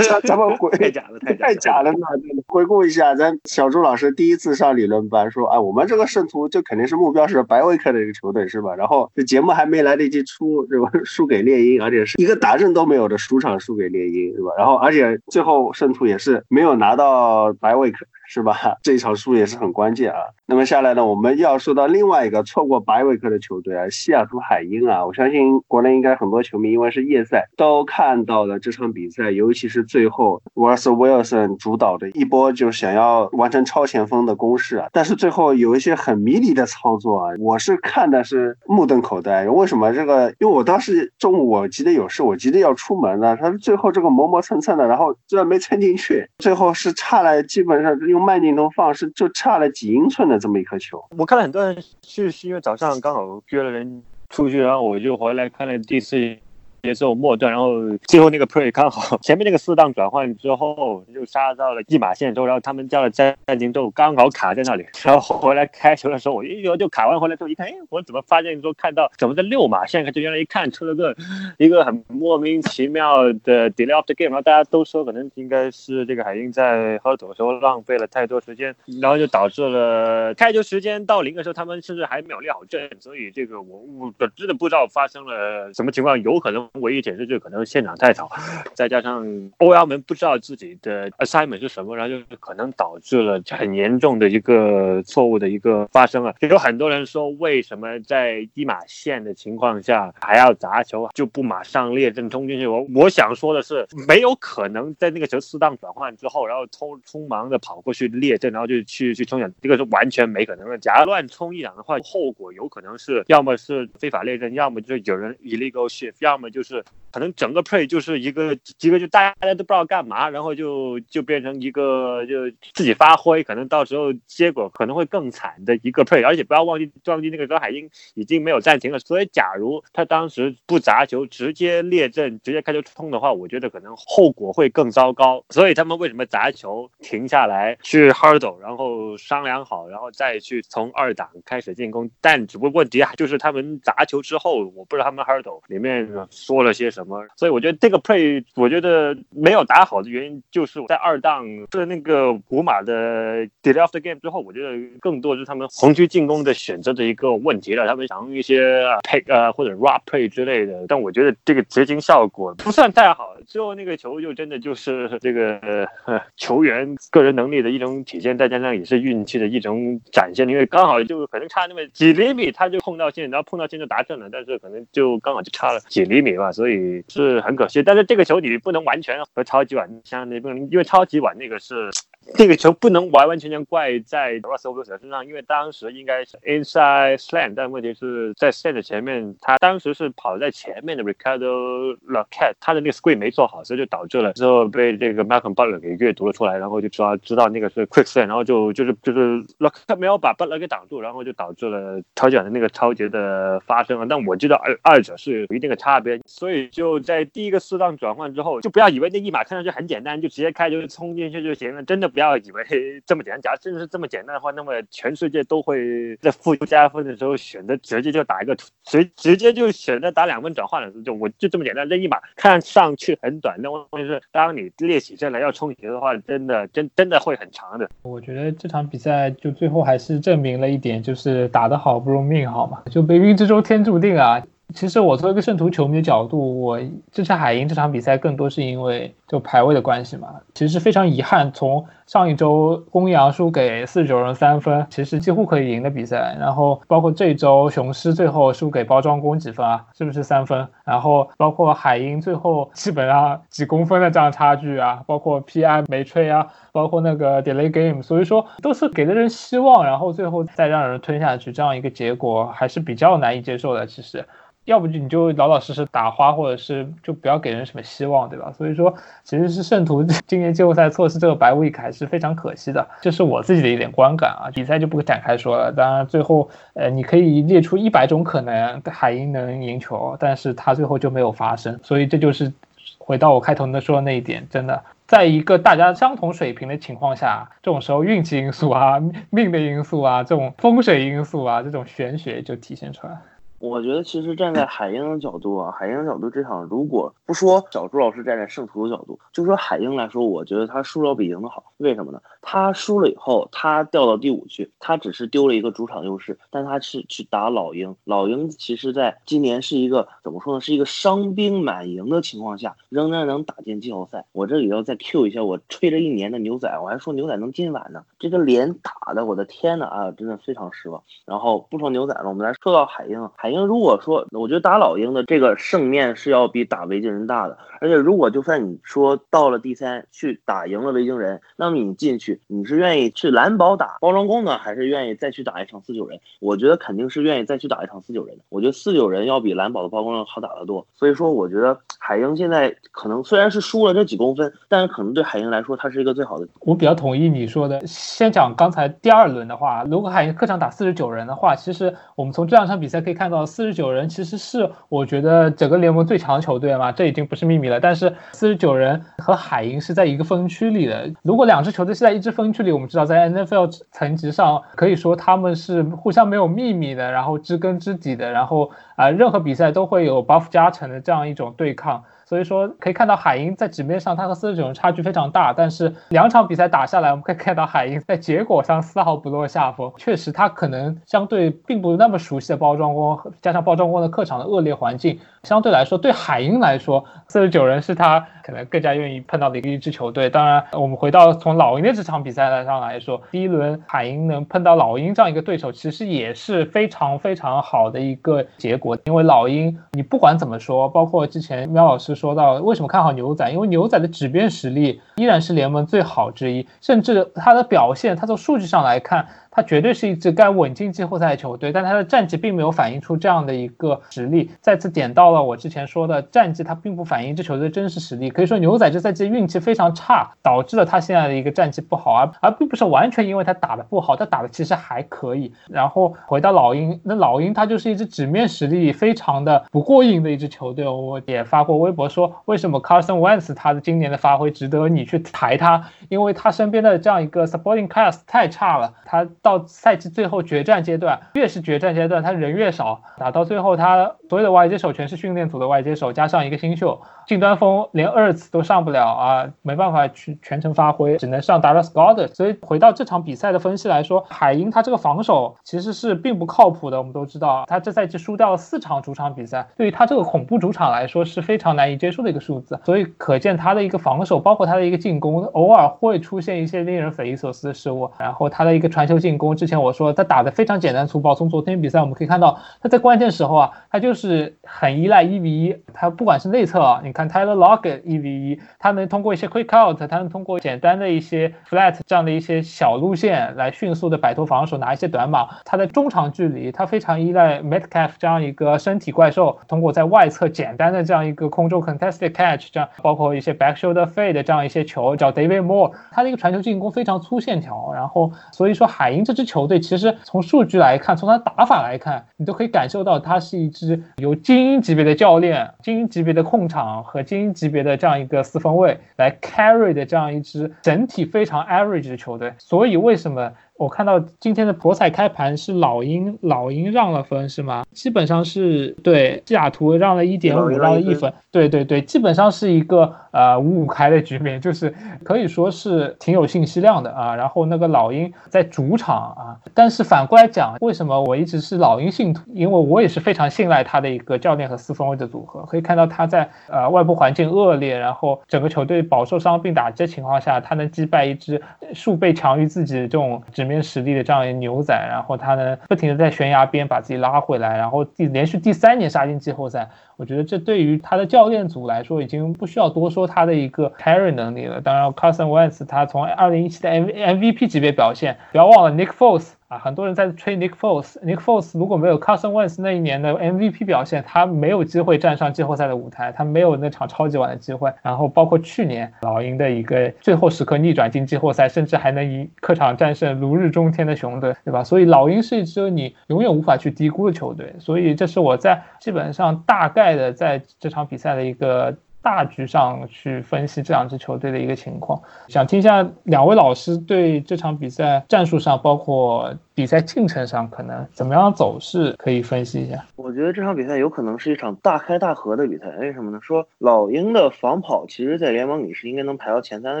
[0.08, 2.08] 咱咱们回 太假了，太假了嘛！
[2.48, 8.74] 回顾一下，咱小朱老师第一次上理论班说啊，我们这个圣徒就肯定是目标是白威克的一个球队是吧？
[8.74, 10.90] 然后这节目还没来得及出，是吧？
[11.04, 14.52] 输给猎鹰，而且是一个打阵都没有的主场输给猎鹰，是吧？
[14.56, 18.06] 然后而且最后圣徒也是没有拿到白威克。
[18.30, 18.56] 是吧？
[18.80, 20.18] 这一场输也是很关键啊。
[20.46, 25.04] 那么下来呢，我们要说到另外一个错过白维克的球队啊，西雅图海鹰啊。
[25.04, 34.86] 我相信国内应该很多球迷，因为是夜赛，都看到了这场比赛，尤其是最后 Russell Wilson 主导的一波就是想要完成超前锋的攻势啊。
[34.92, 39.48] 但是最后有一些很迷离的操作啊，我是看的是目瞪口呆。
[39.48, 40.32] 为什么这个？
[40.38, 43.36] 因为我当时中午我急得有事，我急得要出门了。
[43.36, 48.19] 他最后这个磨磨蹭蹭的，然后居然没蹭进去，最后是差了，基本上用。
[48.20, 56.38] 慢镜头放是就差了几英寸的这么一颗球，我看了很多人是是因为早上刚好约了人出去，然后我就回来看了第四。
[56.82, 57.74] 节奏末段，然后
[58.08, 70.10] 最后那个 play 刚好前面那个四档转换之后就杀到了一码线之后，然后他们叫了暂停之后刚好卡在那里，然后回来开球的时候我一就卡完回来之后一看，哎，我怎么发现说看到怎么在六码线？
[70.12, 71.14] 就原来一看出了个
[71.58, 86.69] 一个很莫名其妙的 delay of the game，然后大家都说可能应该是这个海鹰在喝酒的时候浪费了太多时间，然后就导致了开球时间到零的时候他们甚至还没有列好阵，所以这个我我真的不知道发生了什么情况，有可能。
[86.74, 88.30] 唯一解释就是可能现场太吵，
[88.74, 96.34] 再加上欧亚门不知道自己的 assignment 是什么，然后就是可能导致了很严重的一个错误的一个发生啊。
[96.40, 102.66] 有很多人说，为什么在一码线的情况下还要砸球，就不马上列阵冲进去？
[102.66, 110.78] 我我想说的是，没有可能在那个球适当转换之后，然后匆匆忙的跑过去列阵，然后就去去冲抢，这个是完全没可能的。
[110.78, 116.70] 假如乱冲一两的话，后果有可能是要么是非法列阵，要么就是有人 illegal shift，要么就就。
[116.70, 126.24] 是，可能整个 play 就是一个一个，就大家都不知道干嘛，然后就就变成一个就自己发挥，可能到时候结果可能会更惨的一个 play。
[126.24, 135.44] 而且不要忘记，忘记那个高海英已经没有暂停了，所以假如他当时不砸球，直接列阵，直接开球冲的话，我觉得可能后果会更糟糕。
[135.50, 142.08] 所以他们为什么砸球停下来去 hurdle，然后商量好，然后再去从二档开始进攻？
[142.20, 146.08] 但只不过问题就是他们砸球之后，我不知道他们 hurdle 里面
[146.50, 146.60] 说。
[146.60, 147.26] 了些什么？
[147.36, 157.88] 所以我觉得这个 play 我觉得没有打好的原因，就是我在二档的那个古马的 delay of the game 之后，我觉得更多是他们红区进攻的选择的一个问题了。
[157.88, 163.34] 他们想用一些 pick 呃或者 rap play 之类的，但我觉得这个执行效果不算太好。
[163.46, 165.88] 最后那个球就真的就是这个
[166.36, 170.46] 球员个人能力的一种体现，再加上也是运气的一种展现。
[170.46, 176.50] 因为刚好就可能差那么几厘米，他就碰到线，然后碰到线就达阵了，但是可能就刚好就差了几厘米吧。
[176.50, 181.88] 所以是很可惜，但是这个球你不能完全和超级碗相比，不能，因为超级碗那个是。
[182.36, 192.92] 这个球不能完完全全怪在 Russell Wilson 身上，因为当时应该是 inside slant，但问题是在 slant 前面，他当时是跑在前面的 Ricardo l a c a t 他的那个
[192.92, 204.06] screen 没做好，所以就导致了之后被这个 Malcolm Butler 给阅读了出来，然后就知道知道那个是 quick slant，然后就就是就是 l a c a t 没有把 Butler 给挡住，然后就导致了超级碗的那个超节的发生了。
[204.06, 212.64] 但我知道二二者是有一定的差别，所以就在第一个适当转换之后，就不要以为那一码看上去很简单，就直接开就是冲进去就行了，真的不要以为
[213.06, 213.40] 这么简单。
[213.40, 221.88] 假如真是这么简单的话，那么全世界都会在负加分的时候选择直接就打一个，直直接就选择打两分转换的，就我就这么简单。
[221.88, 227.88] 扔一把看上去很短，那问题是当你列起阵来要冲球的话，真的真真的会很长的。
[228.02, 234.42] 我觉得这场比赛就最后还是证明了一点，就是打得好不如命好嘛，就冥冥之中天注定啊。
[234.74, 236.80] 其实我作为一个圣徒球迷的角度，我
[237.12, 240.28] 支持海鹰这场比赛更多是因为就排位的关系嘛。
[240.54, 246.36] 其实非常遗憾，从上一周公羊输给四十九人三分，其实几乎可以赢的比赛。
[246.38, 249.84] 然后包括这周雄狮最后输给包装工几分啊？
[249.96, 250.66] 是不是三分？
[250.84, 255.02] 然后包括海鹰最后基本上几公分的这样差距啊？
[255.06, 256.46] 包括 PI 没吹啊？
[256.72, 263.86] 包括那个 delay game，所以说都是给了人希望，然后最后再让人吞下去，这样一个结果还是比较难以接受的。
[263.86, 264.24] 其实。
[264.70, 268.52] 要不就你就老老实实打花，或者是就不要给人什么希望，对吧？
[268.56, 268.94] 所以说，
[269.24, 274.46] 其实是圣徒今年季后赛错失这个白 week 还是非常可惜的，这是我自己的一点观感啊。
[274.54, 275.72] 比赛就不展开说了。
[275.72, 281.76] 当然，最后呃，你可以列出一百种可能海鹰能赢球，但是他最后就没有发生。
[281.82, 282.52] 所以这就是
[282.96, 293.18] 回到我开头的说的那一点，真的，在一个大家相同水平的情况下，这种时候运气因素啊、命的因素啊、这种风水因素啊、这种玄学就体现出来。
[293.60, 301.62] 我觉得其实站在海鹰的角度啊，海鹰的角度这场如果不说小朱老师站在圣徒的角度，就说海鹰来说，我觉得他输要比赢的好。
[301.76, 302.20] 为什么呢？
[302.40, 307.94] 他输了以后，他掉到第五去，他只是丢了一个主场优势，但他是去打老鹰。
[308.04, 310.60] 老鹰其实在今年是一个怎么说呢？
[310.60, 314.24] 是一个伤兵满营的情况下，仍然能打进季后赛。
[314.32, 321.02] 我这里要再 Q 一下我吹了一年的牛仔，我还说牛仔能今晚呢，这个脸打的，我的天呐啊，真的非常失望。
[321.26, 323.28] 然后不说牛仔了，我们来说到海鹰。
[323.36, 327.58] 海鹰如果说，我觉得打老鹰的这个胜面是要比打维京人大的。
[327.80, 336.20] 而且如果就算你说到了第三去打赢了维京人，那么你进去你是愿意去蓝宝打包装工呢，还是愿意再去打一场四九人？
[336.40, 338.44] 我觉得肯定是愿意再去打一场四九人的。
[338.50, 340.86] 我觉得四九人要比蓝宝的包装要好打得多。
[340.94, 346.46] 所以说，我觉得海鹰现在可能虽然是输了这几公分，但是可能对海鹰来说，它是一个最好的。
[346.60, 347.80] 我比较同意你说的。
[347.86, 357.80] 先讲刚才第二轮的话，如果海鹰客场打四十九人的话，其实我们从这两场比赛可以看到，四十九人其实是我觉得整个联盟最强球队嘛，这已经不是秘密了。
[357.80, 361.10] 但是四十九人和海鹰是在一个分区里的。
[361.22, 372.02] 如果两支球队是在一支分区里，我们知道在 NFL 层级上可以说他们是互相没有秘密的，然后知根知底的，然后啊，任何比赛都会有 buff 加成的这样一种对抗。
[372.30, 379.92] 所以说可以看到海鹰在纸面上，它和四十九人差距非常大，但是两场比赛打下来，我们可以看到海鹰在结果上丝毫不落下风。
[379.96, 390.30] 确实，他可能相对并不那么熟悉的包装工，加上包装工的客场的恶劣环境，相对来说对海鹰来说，四十九人是他可能更加愿意碰到的一一支球队。
[390.30, 402.19] 当然，我们回到从老鹰的这场比赛来上来说，第一轮海鹰能碰到老鹰这样一个对手，其实也是非常非常好的一个结果，因为老鹰你不管怎么说，包括之前喵老师。
[402.20, 403.50] 说到为什么看好牛仔？
[403.50, 409.26] 因为牛仔的纸边实力依然是联盟最好之一，甚至他的表现，他从数据上来看。
[409.62, 414.50] 绝对是一支该稳进季后赛的球队，但他的战绩并没有反映出这样的一个实力。
[414.60, 418.30] 再次点到了我之前说的战绩，它并不反映这球队的真实实力。
[418.30, 425.52] 可以说牛仔这赛季运气非常差，导致了他现在的一个战绩不好，而而并不是完全因为他打的不好，他打的其实还可以。
[425.68, 430.86] 然后回到老鹰，那老鹰他就是一支纸面实力非常的不过硬的一支球队。
[430.86, 435.82] 我也发过微博说，为什么 Carson Wentz 他的今年的发挥值得你去抬他？
[436.08, 439.26] 因为他身边的这样一个 supporting cast 太差了，他。
[439.42, 447.00] 到到赛季最后决战阶段，越是决战阶段，他人越少，打到最后，他所有的外接手全是训练组的外接手，加上一个新秀。
[447.26, 452.28] 近端锋连二次都上不了啊，没办法去全程发挥，只能上 Dallas g o d d a r。
[452.28, 456.98] 所以回到这场比赛的分析来说，海鹰他这个防守其实是并不靠谱的。
[456.98, 462.76] 我们都知道，他这赛季输掉了四场主场比赛，对于他这个恐怖主场来说是非常难以接受的一个数字。
[462.84, 468.10] 所以可见他的一个防守，包括他的一个进攻，偶尔会出现一些令人匪夷所思的失误。
[468.18, 471.34] 然后他的一个传球进进攻，之前我说他打的非常简单粗暴。
[471.34, 477.30] 从昨天比赛我们可以看到，他在关键时候啊，他就是很依赖一 v 一，他不管是内侧啊，你看。
[477.30, 485.46] Tyler Lockett 一 v 一，他能通过一些 quick out，他能通过简单的一些 flat 这样的一些小路线来迅速的摆脱防守，拿一些短码。
[485.64, 497.92] 他在中长距离，他非常依赖 Metcalf 这样一个身体怪兽，通过在外侧简单的这样一个空中 contested catch，这样包括一些 back shoulder fade 这样一些球，叫 David Moore，他的一个传球进攻非常粗线条。
[497.94, 507.22] 然后所以说海鹰这支球队其实从数据来看，从他打法来看，你都可以感受到他是一支由精英级别的教练、精英级别的控场和。
[507.22, 513.52] 精英级别的这样一个四分卫来 carry 的这样一支整体非常 average 的球队，所以为什么？
[513.80, 517.82] 我看到今天的博彩开盘是老鹰，老鹰让了分是吗？
[517.92, 521.32] 基本上是对西雅图让了一点五，让了一分。
[521.50, 527.34] 对对对，基本上是一个呃五五开的局面，就是可以说是挺有信息量的啊。
[527.34, 532.42] 然后那个老鹰在主场啊，但是反过来讲，为什么我一直是老鹰信徒？
[532.52, 535.62] 因为我也是非常信赖他的一个教练和四分卫的组合。
[535.62, 541.58] 可以看到他在呃外部环境恶劣，然后整个球队饱受伤病打击的情况下，他能击败一支
[541.94, 543.69] 数倍强于自己这种直。
[543.70, 554.80] 边实力的这样一个牛仔，然后他呢不停的在悬崖边把自己拉回来，然后第连续第三年杀进季后赛，我觉得这对于他的教练组来说已经不需要多说他的一个 carry 能力了。
[554.80, 559.52] 当然，Carson Wentz 他从二零一七的 M MVP 级别表现，不要忘了 Nick Foles。
[559.70, 567.92] 啊，很多人在吹 Nick Foles，Nick Foles 如果没有 Carson Wentz 那一年的 MVP 表现，他没有机会站上季后赛的舞台，他没有那场超级碗的机会。
[568.02, 574.82] 然后包括去年老鹰的一个最后时刻逆转进季后赛，甚至还能以客场战胜如日中天的熊队，对吧？
[574.82, 577.72] 所以老鹰是一支你永远无法去低估的球队。
[577.78, 581.96] 所以这是我在基本上大概的在这场比赛的一个。
[582.22, 585.20] 大局上去分析这两支球队的一个情况。
[585.48, 593.04] 想听一下两位老师对这场比赛战术上，包括比赛进程上，可能怎么样走势可以分析一下。
[593.16, 595.86] 我觉得这场比赛有可能是一场大开大合的比赛。
[595.98, 596.38] 为什么呢？
[596.42, 600.00] 说老鹰的防跑其实在联盟里是应该能排到前三的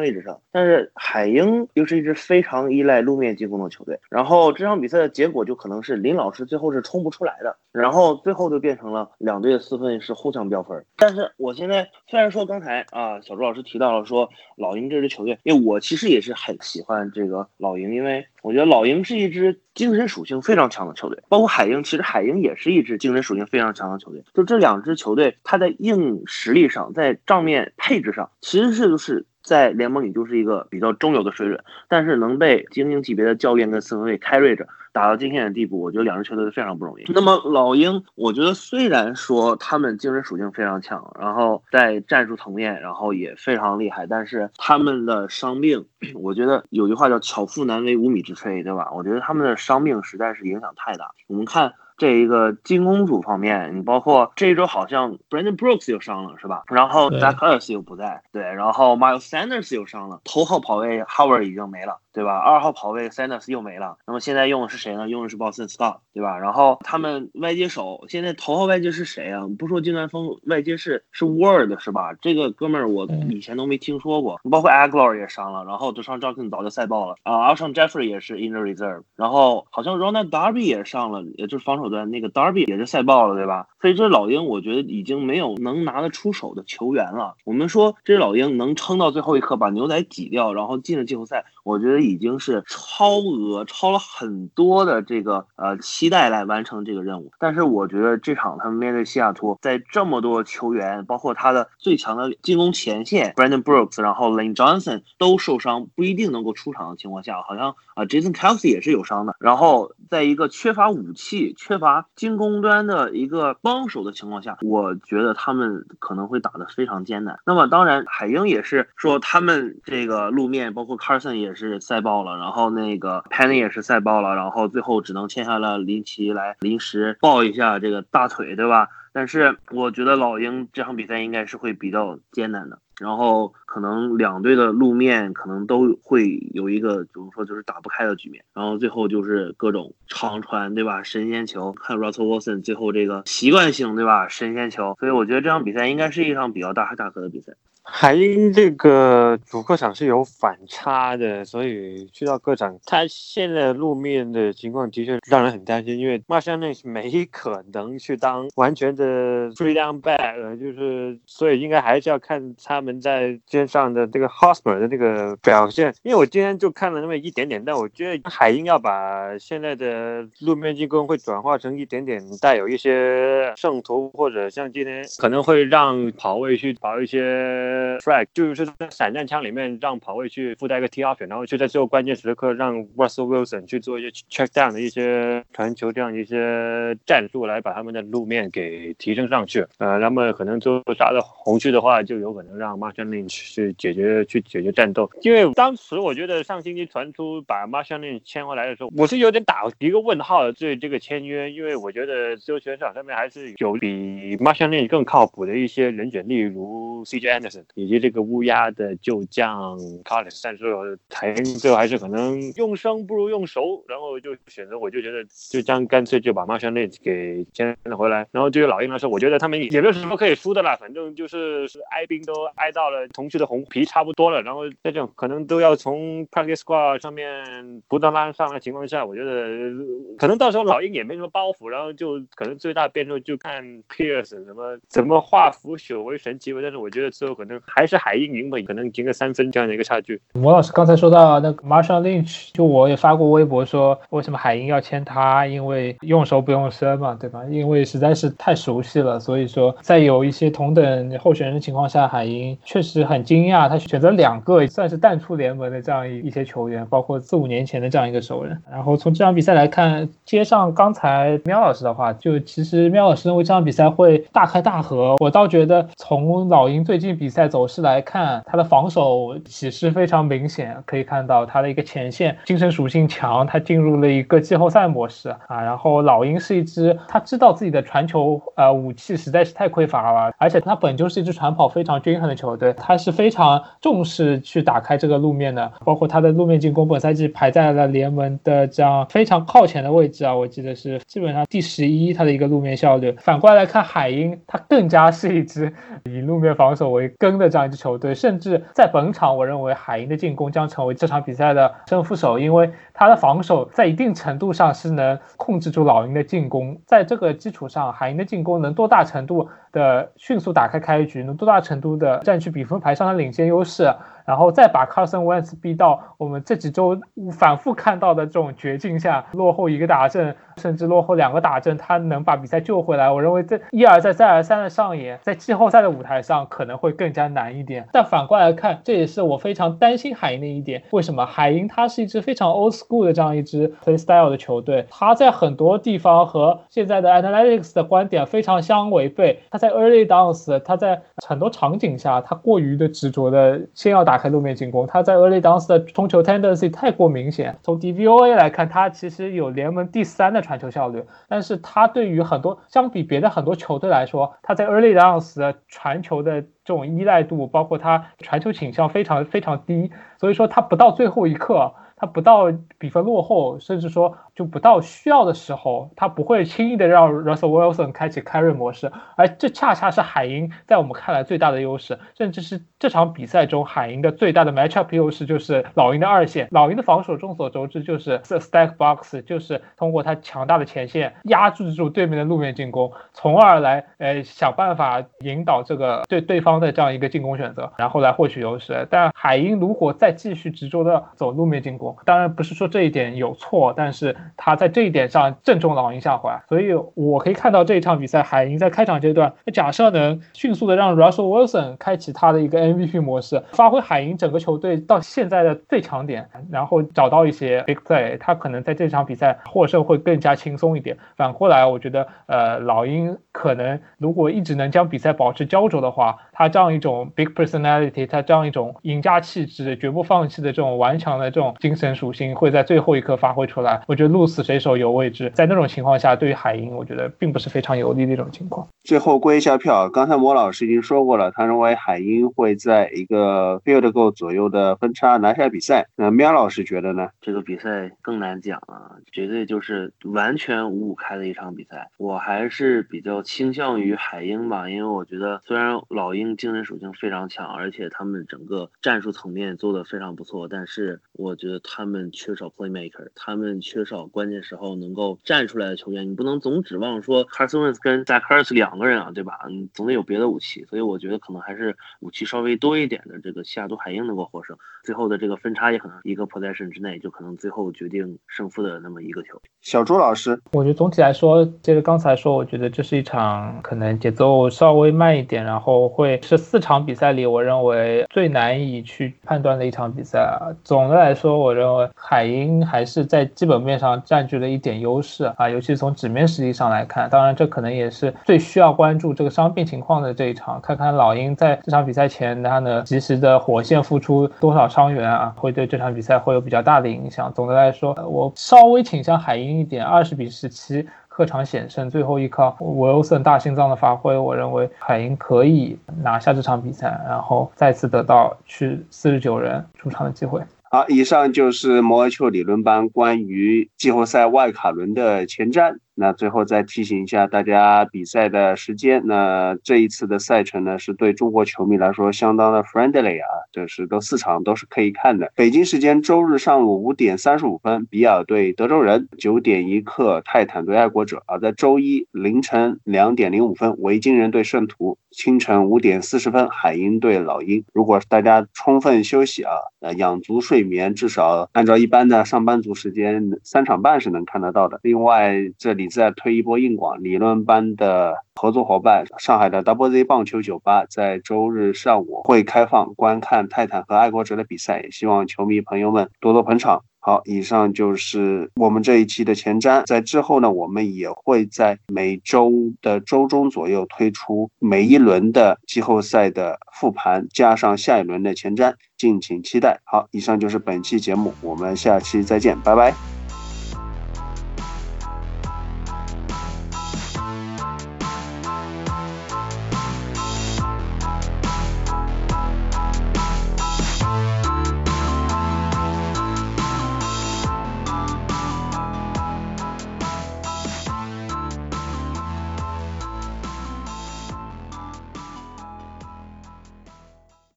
[0.00, 3.98] 位置上，但是海鹰又是一支非常依赖路面进攻的球队。
[4.10, 10.84] 然后这场比赛的结果就可能是林老师最后是冲不出来的，然后最后就变成了两队的四分是互相飙分。
[10.96, 24.24] 但是我现在虽然说刚才啊小朱老师提到了说老鹰这支球队，因为我其实也是很喜欢这个老鹰，因为我觉得老鹰是一支精神属性非常强的球队，包括海鹰，其实海鹰也是一支精神属性非常强的球队。
[24.34, 34.66] 就这两支球队，它在硬实力上，在账面配置上，其实是就是在联盟里就是一个比较中游的水准，但是能被精英级别的教练跟四分卫开瑞着。
[34.92, 37.04] 打到今天的地步，我觉得两支球队非常不容易。
[37.12, 45.84] 那么老鹰，我觉得虽然说他们精神属性非常强，然后在战术层面，然后也非常厉害，但是他们的伤病，
[46.14, 48.90] 我觉得有句话叫“巧妇难为无米之炊”，对吧？
[48.92, 51.10] 我觉得他们的伤病实在是影响太大。
[51.26, 51.72] 我们看。
[52.00, 56.62] 这一个进攻组方面，你包括这一周好像 Brandon Brooks 又伤了，是吧？
[56.68, 62.38] 然后 Zach Ertz 又不在，对，然后 Miles Sanders 又伤了，头号跑位 Howard 已经没了，对吧？
[62.38, 65.10] 二号跑位 Sanders 又没了，那么现在用的是谁呢？
[65.10, 66.38] 用的是 Boston Scott，对吧？
[66.38, 69.42] 然后他们外接手现在头号外接是谁啊？
[69.58, 72.14] 不说金南峰，外接是是 Word 是吧？
[72.22, 81.89] 这个哥们儿我以前都没听说过，包括 Aguilar 也伤了，然后德尚 Johnson 早就赛爆了啊，Alshon Jeffrey 也是 in the reserve，然后好像 Ronald Darby 也上了，也就是防守。
[81.90, 83.66] 的那个 Darby 也是赛爆了，对吧？
[83.80, 87.34] 所以这老鹰，我觉得已经没有能拿得出手的球员了。
[87.44, 97.32] 我们说这老鹰能撑到最后一刻把牛仔挤掉，然后进了季后赛，我觉得已经是超额超了很多的这个呃期待来完成这个任务。
[97.38, 109.34] 但是我觉得这场他们面对西雅图，在这么多球员，包括他的最强的进攻前线 Brandon Brooks，然后 Lane Johnson 都受伤，不一定能够出场的情况下，好像啊 Jason Kelsey 也是有伤的。
[109.40, 117.40] 然后在一个缺乏武器、缺乏进攻端的一个帮手的情况下，我觉得他们可能会打得非常艰难。
[117.46, 128.88] 那么当然，海鹰也是说他们这个路面，包括 Carson 也是赛爆了，然后那个 Penny 也是赛爆了，然后最后只能签下了林奇来临时抱一下这个大腿，对吧？
[129.12, 132.78] 但是我觉得老鹰这场比赛应该是会比较艰难的。
[133.00, 141.02] 然后可能两队的路面可能都会有一个怎么说就是打不开的局面，然后最后就是各种长传，对吧？
[141.02, 144.28] 神仙球，看 Russell Wilson 最后这个习惯性，对吧？
[144.28, 147.54] 神仙球，所以我觉得这场比赛应该是一场比较大开大合的比赛。
[147.92, 165.92] 海鹰这个主客场是有反差的，所以去到客场，他现在路面的情况的确让人很担心，因为 m a r s h a l n 没可能去当完全的 three down back，就是所以应该还是要看他们在肩上的这个 Hosmer 的这个表现。
[166.02, 177.79] 因为我今天就看了那么一点点，但我觉得海鹰要把现在的路面进攻会转化成一点点带有一些圣徒，或者像今天可能会让跑位去跑一些。
[178.00, 189.64] Frag 就是在散弹枪里面让跑位去附带一个 T off，然后就在最后关键时刻让 Russell Wilson 去做一些 check down 的一些传球这样一些战术来把他们的路面给提升上去。
[189.78, 195.10] 呃，那么可能最后杀的红区的话，就有可能让 Marshall Lynch 去解决去解决战斗。
[195.22, 207.59] 因为当时我觉得上星期传出把 Marshall Lynch 签回来的时候，我是有点打一个问号对这个签约，因为我觉得自由球员市场上面还是有比 Marshall Lynch 更靠谱的一些人选，例如 CJ Anderson。
[207.74, 218.26] 以及这个乌鸦的旧将 Collins，但是台最后还是可能用生不如用熟，然后就选择，我就觉得就将干脆就把马山内给签了回来。
[218.32, 224.40] 然后对于老鹰来说，我觉得他们也没有什么可以输的啦，反正就是是挨兵都挨到了，同区的红皮差不多了。
[224.42, 229.70] 然后在这种可能都要从 Practice Squad 上面不断拉上的情况下，我觉得
[230.18, 236.60] 可能到时候老鹰也没什么包袱，然后就可能最大变数就看 Pierce 怎么怎么化腐朽为神奇吧。
[236.62, 237.49] 但是我觉得最后可能。
[237.66, 240.20] 还是海鹰赢吧，可能赢个三分这样的一个差距。
[240.34, 245.46] 魔老师刚才说到那个 Marshall Lynch，就我也发过微博说，为什么海鹰要签他？
[245.46, 247.42] 因为用熟不用生嘛，对吧？
[247.50, 258.56] 因为实在是太熟悉了，所以说在有一些同等候选人的情况下，海鹰确实很惊讶，他选择两个算是淡出联盟的这样一一些球员，包括四五年前的这样一个熟人。
[258.70, 267.39] 然后从这场比赛来看，接上刚才喵老师的话，就其实喵老师认为这场比赛会大开大合，我倒觉得从老鹰最近比赛。
[267.40, 275.62] 赛走势来看，他的防守起势非常明显，可以看到他的一个前线精神属性强，他进入了一个季后赛模式啊。
[275.62, 293.10] 然后老鹰是一支他知道自己的传球呃武器实在是太匮乏了，而且他本就是一支传跑非常均衡的球队，他是非常重视去打开这个路面的，包括他的路面进攻本赛季排在了联盟的这样非常靠前的位置啊，我记得是基本上第十一，他的一个路面效率。
[293.18, 295.72] 反过来看海鹰，他更加是一支
[296.04, 313.92] 以路面防守为更的这样一支球队，甚至在本场，我认为海鹰的进攻将成为这场比赛的胜负手，因为他的防守在一定程度上是能控制住老鹰的进攻，在这个基础上，海鹰的进攻能多大程度的迅速打开开局，能多大程度的占据比分牌上的领先优势。
[314.26, 316.96] 然后再把 Carson Wentz 逼到我们这几周
[317.32, 323.10] 反复看到的这种绝境下，落后一个打阵，甚至落后两个打阵，他能把比赛救回来。
[323.10, 327.88] 我认为这一而再再而三的上演，在季后赛的舞台上可能会更加难一点。
[327.90, 330.80] 但反过来看，这也是我非常担心海鹰的一点。
[330.90, 331.26] 为什么？
[331.26, 339.40] 海鹰它是一支非常 old school 的这样一支 play style 的球队，它在很多地方和现在的 analytics 的观点非常相违背。
[339.50, 344.20] 它在 early downs，他在很多场景下，他过于的执着的先要打。
[344.20, 347.58] 开路面进攻，他在 early downs 的冲球 tendency 太过明显。
[347.62, 361.72] 从 DVOA 来看，他其实有联盟第三的传球效率，但是他对于很多相比别的很多球队来说，他在 early downs 的传球的这种依赖度，包括他传球倾向非常非常低，所以说他不到最后一刻。
[361.96, 388.88] 他不到比分落后，甚至说就不到需要的时候，他不会轻易的让 Russell Wilson 开启 carry 模式，而这恰恰是海鹰在我们看来最大的优势，甚至是这场比赛中海鹰的最大的 matchup 优势就是老鹰的二线，老鹰的防守众所周知就是 stack box，就是通过他强大的前线压制住对面的路面进攻，从而来呃想办法引导这个对对方的这样一个进攻选择，然后来获取优势。
[388.90, 410.96] 但海鹰如果再继续执着的走路面进攻，当然不是说这一点有错，但是他在这一点上正中老鹰下怀，所以我可以看到这一场比赛，海鹰在开场阶段，假设能迅速的让 Russell Wilson 开启他的一个 MVP 模式，发挥海鹰整个球队到现在的最强点，然后找到一些 big play，他可能在这场比赛获胜会更加轻松一点。
[411.16, 421.74] 反过来，我觉得呃老鹰可能如果一直能将比赛保持焦灼的话，他这样一种 big personality，他这样一种赢家气质，绝不放弃的这种顽强的这种精。
[421.80, 425.30] 神属性会在最后一刻发挥出来，我觉得路鹿死谁手有未知。
[425.30, 428.68] 在那种情况下，对于海鹰，我觉得并不是非常有利的一种情况。
[428.84, 435.86] 最后归一下票，刚才莫老师已经说过了，他认为海鹰会在一个 field goal 左右的分差拿下比赛。
[435.96, 437.08] 那喵老师觉得呢？
[437.22, 441.88] 这个比赛更难讲啊，绝对就是完全五五开的一场比赛。
[441.96, 451.58] 我还是比较倾向于海鹰吧，因为我觉得虽然老鹰精神属性非常强，而且他们整个战术层面做得非常不错，但是我觉得。
[451.72, 456.10] 他们缺少 playmaker，他们缺少关键时候能够站出来的球员。
[456.10, 459.40] 你不能总指望说 Carson Wentz 跟 Zach Ertz 两个人啊，对吧？
[459.48, 460.64] 你总得有别的武器。
[460.64, 464.56] 所以我觉得可能还是武器稍微多一点的这个西雅图海鹰能够获胜。
[464.84, 469.40] 最后的这个分差也可能一个 possession 之内就可能最后决定胜负的那么一个球。
[469.60, 480.48] 小朱老师，我觉得总体来说，接着刚才说，我觉得这是一场可能节奏稍微慢一点，然后会是四场比赛里我认为最难以去判断的一场比赛啊。
[480.64, 481.50] 总的来说，我。
[481.60, 487.10] 认为海鹰还是在基本面上占据了一点优势啊，尤其是从纸面实力上来看。
[487.10, 497.30] 当然，这可能也是最需要关注这个伤病情况的这一场，看看老鹰在这场比赛前他能及时的火线付出多少伤伤员啊，会对这场比赛会有比较大的影响。
[497.34, 510.40] 总的来说，我稍微倾向海鹰一点，二十比十七客场险胜，最后依靠维欧森大心脏的发挥，我认为海鹰可以拿下这场比赛，然后再次得到去四十九人出场的机会。
[510.70, 515.76] 好，以上就是摩尔丘理论班关于季后赛外卡轮的前瞻。
[516.00, 519.02] 那最后再提醒一下大家比赛的时间。
[519.04, 525.30] 那这一次的赛程呢，是对中国球迷来说相当的 friendly 啊，就是都四场都是可以看的。
[525.36, 531.22] 北京时间周日上午五点三十五分，比尔对德州人；九点一刻，泰坦对爱国者。
[531.26, 537.62] 而在周一凌晨两点零五分，维京人对圣徒；清晨五点四十分，海鹰对老鹰。
[537.74, 544.80] 如果大家充分休息啊，呃，养足睡眠，至少按照一般的上班族时间，三场半是能看得到的。
[544.82, 545.89] 另外，这里。
[545.90, 556.82] 再推一波硬广，理论班的合作伙伴上海的 Double Z 棒球酒吧在周日上午会开放观看泰坦和爱国者的比赛，也希望球迷朋友们多多捧场。
[557.02, 559.86] 好，以上就是我们这一期的前瞻。
[559.86, 569.80] 在之后呢，我们也会在每周的周中左右推出每一轮的季后赛的复盘，加上下一轮的前瞻，敬请期待。
[569.84, 573.19] 好，以上就是本期节目，我们下期再见，拜拜。